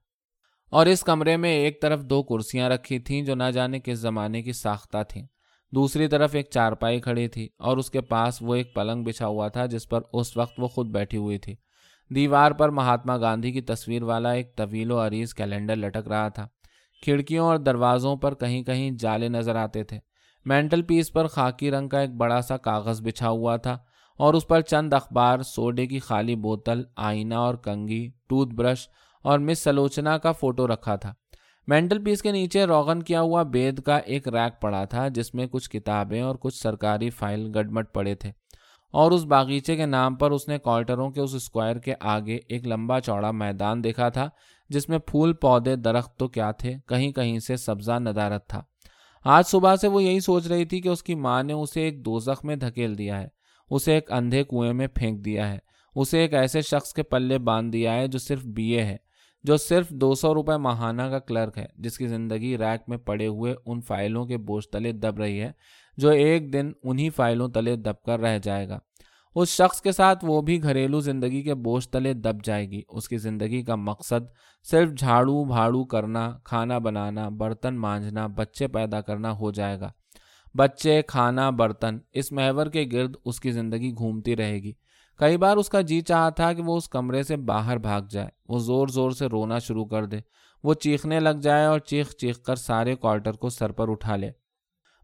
اور 0.71 0.87
اس 0.87 1.03
کمرے 1.03 1.37
میں 1.37 1.51
ایک 1.51 1.83
طرف 1.83 2.03
دو 2.03 2.23
کرسیاں 2.23 2.71
رکھی 2.71 2.99
تھیں 2.99 3.23
جو 3.23 3.35
نہ 3.35 3.51
جانے 3.55 3.81
کس 3.81 3.99
زمانے 3.99 4.43
کی 4.43 4.53
ساختہ 4.53 4.99
تھیں۔ 5.09 5.27
دوسری 5.73 6.09
طرف 6.09 6.35
ایک 6.35 6.47
چارپائی 6.51 7.01
کھڑی 7.01 7.29
تھی 7.29 7.49
اور 7.59 7.77
اس 7.77 7.91
کے 7.91 8.01
پاس 8.01 8.39
وہ 8.41 8.55
ایک 8.55 8.75
پلنگ 8.75 9.05
بچھا 9.05 9.27
ہوا 9.27 9.49
تھا 9.49 9.67
جس 9.67 9.89
پر 9.89 10.01
اس 10.13 10.37
وقت 10.37 10.61
وہ 10.61 10.69
خود 10.69 10.87
بیٹھی 10.87 11.19
ہوئی 11.19 11.39
تھی۔ 11.39 11.55
دیوار 12.15 12.51
پر 12.51 12.69
مہاتما 12.69 13.17
گاندھی 13.17 13.53
کی 13.53 13.61
تصویر 13.61 14.03
والا 14.03 14.31
ایک 14.31 14.57
طویل 14.57 14.91
و 14.91 15.07
عریض 15.07 15.35
کیلنڈر 15.35 15.77
لٹک 15.77 16.09
رہا 16.09 16.29
تھا۔ 16.29 16.49
کھڑکیوں 17.03 17.47
اور 17.47 17.57
دروازوں 17.57 18.17
پر 18.17 18.35
کہیں 18.35 18.63
کہیں 18.63 18.91
جالے 18.91 19.29
نظر 19.29 19.57
آتے 19.57 19.85
تھے۔ 19.85 19.99
مینٹل 20.45 20.83
پیس 20.83 21.13
پر 21.13 21.27
خاکی 21.27 21.71
رنگ 21.71 21.89
کا 21.89 22.01
ایک 22.01 22.11
بڑا 22.11 22.41
سا 22.41 22.57
کاغذ 22.57 23.03
بچھا 23.03 23.29
ہوا 23.29 23.57
تھا۔ 23.57 23.79
اور 24.19 24.35
اس 24.35 24.49
پر 24.49 24.61
چند 24.61 24.93
اخبار، 24.93 25.43
سوڈے 25.43 25.87
کی 25.87 25.99
خالی 25.99 26.37
بوتل، 26.37 26.83
آئینہ 26.97 27.35
اور 27.35 27.55
کنگھی، 27.55 28.11
ٹوتھ 28.29 28.55
برش 28.55 28.89
اور 29.23 29.39
مس 29.39 29.59
سلوچنا 29.59 30.19
کا 30.19 30.33
فوٹو 30.33 30.67
رکھا 30.67 30.97
تھا۔ 30.97 31.13
مینٹل 31.67 32.05
پیس 32.05 32.23
کے 32.23 32.33
نیچے 32.33 32.65
روغن 32.65 33.03
کیا 33.03 33.21
ہوا 33.21 33.43
بید 33.43 33.83
کا 33.83 33.97
ایک 33.97 34.29
ریک 34.29 34.61
پڑا 34.61 34.85
تھا، 34.85 35.09
جس 35.09 35.35
میں 35.35 35.47
کچھ 35.47 35.71
کتابیں 35.71 36.23
اور 36.23 36.37
کچھ 36.41 36.55
سرکاری 36.55 37.11
فائل 37.11 37.51
گڈمٹ 37.55 37.95
پڑے 37.95 38.15
تھے۔ 38.15 38.33
اور 38.93 39.11
اس 39.11 39.25
باغیچے 39.25 39.77
کے 39.77 39.87
نام 39.87 40.15
پر 40.15 40.31
اس 40.31 40.49
نے 40.49 40.59
کوارٹروں 40.59 41.11
کے 41.11 41.21
اس 41.21 41.35
اسکوائر 41.35 41.77
کے 41.77 41.95
آگے 42.01 42.39
ایک 42.49 42.67
لمبا 42.67 43.01
چوڑا 43.01 43.31
میدان 43.31 43.85
دیکھا 43.85 44.09
تھا، 44.09 44.29
جس 44.69 44.89
میں 44.89 44.99
پھول، 44.99 45.33
پودے، 45.33 45.77
درخت 45.77 46.19
تو 46.19 46.29
کیا 46.29 46.51
تھے، 46.51 46.75
کہیں 46.89 47.13
کہیں 47.13 47.39
سے 47.39 47.57
سبزہ 47.57 47.93
ندارت 47.93 48.49
تھا۔ 48.49 48.63
آج 49.25 49.47
صبح 49.47 49.77
سے 49.77 49.89
وہ 49.89 50.03
یہی 50.03 50.21
سوچ 50.21 50.47
رہی 50.47 50.65
تھی 50.65 50.81
کہ 50.81 50.89
اس 50.89 51.03
کی 51.03 51.15
ماں 51.15 51.43
نے 51.43 51.53
اسے 51.53 51.83
ایک 51.83 52.05
دوزخ 52.05 52.45
میں 52.45 52.57
دھکیل 52.57 52.99
دیا 52.99 53.21
ہے۔ 53.21 53.38
اسے 53.71 53.95
ایک 53.95 54.13
اندھے 54.13 54.45
کنویں 54.45 54.73
میں 54.73 54.87
پھینک 54.87 55.25
دیا 55.25 55.53
ہے۔ 55.53 55.59
اسے 55.95 56.19
ایک 56.19 56.35
ایسے 56.35 56.61
شخص 56.61 56.93
کے 56.93 57.03
پلے 57.03 57.39
باندھ 57.39 57.73
دیا 57.73 57.95
ہے 57.95 58.07
جو 58.09 58.19
صرف 58.19 58.45
بی 58.45 58.65
اے 58.65 58.85
ہے، 58.85 58.97
جو 59.43 59.57
صرف 59.57 59.89
دو 59.89 60.15
سو 60.15 60.35
روپے 60.35 60.57
ماہانہ 60.57 61.03
کا 61.03 61.19
کلرک 61.19 61.59
ہے، 61.59 61.67
جس 61.77 61.99
کی 61.99 62.07
زندگی 62.07 62.59
ریک 62.59 62.89
میں 62.89 62.99
پڑے 62.99 63.27
ہوئے 63.27 63.55
ان 63.67 63.81
فائلوں 63.81 64.27
کے 64.27 64.37
بوجھ 64.37 64.69
تلے 64.69 64.93
دب 64.93 65.19
رہی 65.19 65.41
ہے، 65.41 65.53
جو 65.97 66.09
ایک 66.09 66.53
دن 66.53 66.73
انہی 66.83 67.11
فائلوں 67.11 67.49
تلے 67.49 67.77
دب 67.77 68.03
کر 68.07 68.21
رہ 68.21 68.39
جائے 68.39 68.69
گا۔ 68.69 68.79
اس 69.35 69.49
شخص 69.49 69.81
کے 69.81 69.93
ساتھ 69.93 70.25
وہ 70.25 70.43
بھی 70.43 70.63
گھریلو 70.63 71.01
زندگی 71.01 71.43
کے 71.43 71.55
بوجھ 71.55 71.89
تلے 71.89 72.13
دب 72.13 72.45
جائے 72.45 72.71
گی۔ 72.71 72.83
اس 72.89 73.09
کی 73.09 73.17
زندگی 73.17 73.63
کا 73.63 73.75
مقصد 73.75 74.27
صرف 74.63 74.91
جھاڑو 74.99 75.45
بھاڑو 75.45 75.85
کرنا، 75.85 76.39
کھانا 76.45 76.79
بنانا، 76.79 77.29
برتن 77.29 77.75
مانجنا، 77.75 78.27
بچے 78.27 78.69
پیدا 78.69 79.01
کرنا 79.01 79.33
ہو 79.33 79.51
جائے 79.51 79.81
گا۔ 79.81 79.91
بچے، 80.55 81.03
کھانا، 81.03 81.51
برتن، 81.51 81.99
اس 82.13 82.33
محور 82.33 82.67
کے 82.67 82.89
گرد 82.93 83.17
اس 83.25 83.41
کی 83.41 83.51
زندگی 83.51 83.93
گھومتی 83.93 84.37
رہے 84.37 84.55
گی۔ 84.55 84.73
کئی 85.19 85.37
بار 85.37 85.57
اس 85.57 85.69
کا 85.69 85.81
جی 85.81 86.01
چاہا 86.01 86.29
تھا 86.29 86.53
کہ 86.53 86.63
وہ 86.63 86.77
اس 86.77 86.89
کمرے 86.89 87.23
سے 87.23 87.37
باہر 87.37 87.79
بھاگ 87.79 88.01
جائے۔ 88.11 88.29
وہ 88.49 88.59
زور 88.59 88.89
زور 88.89 89.11
سے 89.11 89.27
رونا 89.27 89.59
شروع 89.59 89.85
کر 89.85 90.05
دے۔ 90.05 90.17
وہ 90.65 90.75
چیخنے 90.75 91.21
لگ 91.21 91.41
جائے 91.43 91.65
اور 91.65 91.79
چیخ 91.79 92.15
چیخ 92.15 92.43
کر 92.43 92.57
سارے 92.57 92.95
کوارٹر 92.95 93.33
کو 93.33 93.49
سر 93.49 93.73
پر 93.73 93.91
اٹھا 93.91 94.17
لے۔ 94.17 94.31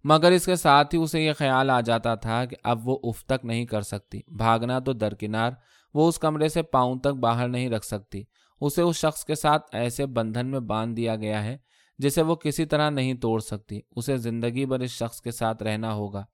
مگر 0.04 0.32
اس 0.32 0.46
کے 0.46 0.56
ساتھ 0.56 0.94
ہی 0.94 1.00
اسے 1.00 1.20
یہ 1.20 1.32
خیال 1.32 1.70
آ 1.70 1.80
جاتا 1.80 2.14
تھا 2.14 2.44
کہ 2.44 2.56
اب 2.64 2.88
وہ 2.88 2.98
اف 3.02 3.24
تک 3.24 3.44
نہیں 3.44 3.64
کر 3.64 3.80
سکتی۔ 3.80 4.20
بھاگنا 4.36 4.78
تو 4.78 4.92
درکنار، 4.92 5.50
وہ 5.94 6.08
اس 6.08 6.18
کمرے 6.18 6.48
سے 6.48 6.62
پاؤں 6.62 6.98
تک 6.98 7.06
باہر 7.06 7.48
نہیں 7.48 7.68
رکھ 7.68 7.86
سکتی۔ 7.86 8.22
اسے 8.60 8.82
اس 8.82 8.96
شخص 8.96 9.24
کے 9.24 9.34
ساتھ 9.34 9.62
ایسے 9.72 10.06
بندھن 10.06 10.46
میں 10.46 10.60
باندھ 10.60 10.96
دیا 10.96 11.16
گیا 11.16 11.44
ہے 11.44 11.56
جسے 11.98 12.22
وہ 12.22 12.34
کسی 12.34 12.64
طرح 12.64 12.90
نہیں 12.90 13.14
توڑ 13.14 13.40
سکتی۔ 13.40 13.80
اسے 13.96 14.16
زندگی 14.16 14.66
بھر 14.66 14.80
اس 14.80 14.90
شخص 14.90 15.20
کے 15.20 15.30
ساتھ 15.30 15.62
رہنا 15.62 15.94
ہوگا۔ 15.94 16.24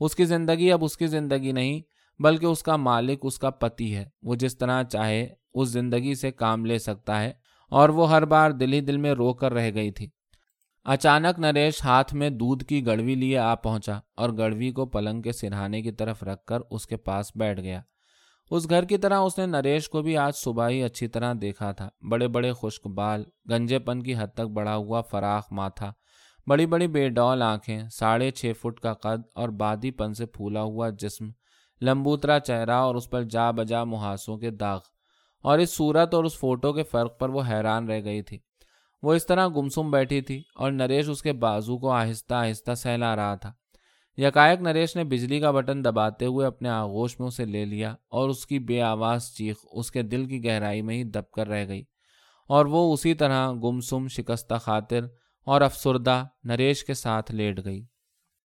اس 0.00 0.14
کی 0.14 0.24
زندگی 0.24 0.72
اب 0.72 0.84
اس 0.84 0.96
کی 0.96 1.06
زندگی 1.06 1.52
نہیں، 1.52 1.80
بلکہ 2.22 2.46
اس 2.46 2.62
کا 2.62 2.76
مالک، 2.76 3.18
اس 3.22 3.38
کا 3.38 3.50
پتی 3.50 3.96
ہے۔ 3.96 4.04
وہ 4.22 4.34
جس 4.34 4.58
طرح 4.58 4.82
چاہے، 4.82 5.28
اس 5.54 5.68
زندگی 5.68 6.14
سے 6.14 6.30
کام 6.30 6.64
لے 6.64 6.78
سکتا 6.78 7.22
ہے۔ 7.22 7.32
اور 7.70 7.88
وہ 7.88 8.10
ہر 8.10 8.24
بار 8.24 8.50
دل 8.50 8.72
ہی 8.72 8.80
دل 8.80 8.96
میں 8.96 9.12
رو 9.12 9.34
کر 9.34 9.52
رہ 9.52 9.70
گئی 9.74 9.90
تھی۔ 9.90 10.08
اچانک 10.84 11.38
نریش 11.38 11.84
ہاتھ 11.84 12.14
میں 12.14 12.30
دودھ 12.30 12.64
کی 12.64 12.86
گڑوی 12.86 13.14
لیے 13.14 13.38
آ 13.38 13.54
پہنچا 13.54 13.98
اور 14.16 14.30
گڑوی 14.30 14.70
کو 14.70 14.86
پلنگ 14.86 15.22
کے 15.22 15.32
سرہانے 15.32 15.82
کی 15.82 15.92
طرف 15.92 16.22
رکھ 16.22 16.44
کر 16.44 16.58
اس 16.70 16.86
کے 16.86 16.96
پاس 16.96 17.32
بیٹھ 17.34 17.60
گیا۔ 17.60 17.82
اس 18.50 18.70
گھر 18.70 18.84
کی 18.84 18.98
طرح 18.98 19.18
اس 19.18 19.38
نے 19.38 19.46
نریش 19.46 19.88
کو 19.88 20.02
بھی 20.02 20.16
آج 20.16 20.34
صبح 20.36 20.68
ہی 20.68 20.82
اچھی 20.82 21.08
طرح 21.08 21.34
دیکھا 21.40 21.72
تھا۔ 21.72 21.88
بڑے 22.10 22.28
بڑے 22.28 22.52
خشک 22.52 22.86
بال، 22.86 23.24
گنجے 23.50 23.78
پن 23.78 24.02
کی 24.02 24.14
حد 24.16 24.34
تک 24.34 24.40
بڑا 24.40 24.76
ہوا 24.76 25.00
فراخ 25.00 25.52
ماتھا، 25.52 25.92
بڑی 26.46 26.66
بڑی 26.66 26.86
بے 26.86 27.08
ڈول 27.08 27.42
آنکھیں، 27.42 27.82
ساڑھے 27.92 28.30
چھ 28.30 28.52
فٹ 28.60 28.80
کا 28.80 28.94
قد 28.94 29.22
اور 29.34 29.48
بادی 29.48 29.90
پن 29.90 30.14
سے 30.14 30.26
پھولا 30.26 30.62
ہوا 30.62 30.90
جسم، 30.90 31.24
لمبوترا 31.80 32.38
چہرہ 32.40 32.74
اور 32.74 32.94
اس 32.94 33.10
پر 33.10 33.22
جا 33.22 33.50
بجا 33.50 33.84
محاسوں 33.84 34.38
کے 34.38 34.50
داغ۔ 34.50 34.80
اور 35.42 35.58
اس 35.58 35.76
صورت 35.76 36.14
اور 36.14 36.24
اس 36.24 36.38
فوٹو 36.38 36.72
کے 36.72 36.82
فرق 36.82 37.18
پر 37.18 37.28
وہ 37.28 37.42
حیران 37.48 37.88
رہ 37.88 38.04
گئی 38.04 38.22
تھی۔ 38.22 38.38
وہ 39.02 39.14
اس 39.14 39.26
طرح 39.26 39.48
گمسم 39.48 39.90
بیٹھی 39.90 40.20
تھی 40.20 40.42
اور 40.54 40.72
نریش 40.72 41.08
اس 41.08 41.22
کے 41.22 41.32
بازو 41.32 41.78
کو 41.78 41.90
آہستہ 41.90 42.34
آہستہ 42.34 42.74
سہلا 42.74 43.16
رہا 43.16 43.34
تھا۔ 43.34 43.52
یکائک 44.16 44.60
نریش 44.60 44.96
نے 44.96 45.04
بجلی 45.04 45.40
کا 45.40 45.50
بٹن 45.50 45.84
دباتے 45.84 46.24
ہوئے 46.24 46.46
اپنے 46.46 46.68
آغوش 46.68 47.20
میں 47.20 47.28
اسے 47.28 47.44
لے 47.44 47.64
لیا 47.64 47.94
اور 48.08 48.28
اس 48.28 48.46
کی 48.46 48.58
بے 48.58 48.82
آواز 48.82 49.32
چیخ، 49.32 49.56
اس 49.72 49.90
کے 49.90 50.02
دل 50.02 50.26
کی 50.26 50.44
گہرائی 50.44 50.82
میں 50.82 50.96
ہی 50.96 51.04
دب 51.04 51.30
کر 51.30 51.48
رہ 51.48 51.68
گئی۔ 51.68 51.84
اور 52.48 52.66
وہ 52.66 52.92
اسی 52.92 53.14
طرح 53.14 53.52
گمسم، 53.52 54.08
شکستہ 54.08 54.54
خاطر 54.54 55.06
اور 55.44 55.60
افسردہ 55.60 56.24
نریش 56.44 56.84
کے 56.84 56.94
ساتھ 56.94 57.32
لیٹ 57.32 57.64
گئی۔ 57.64 57.84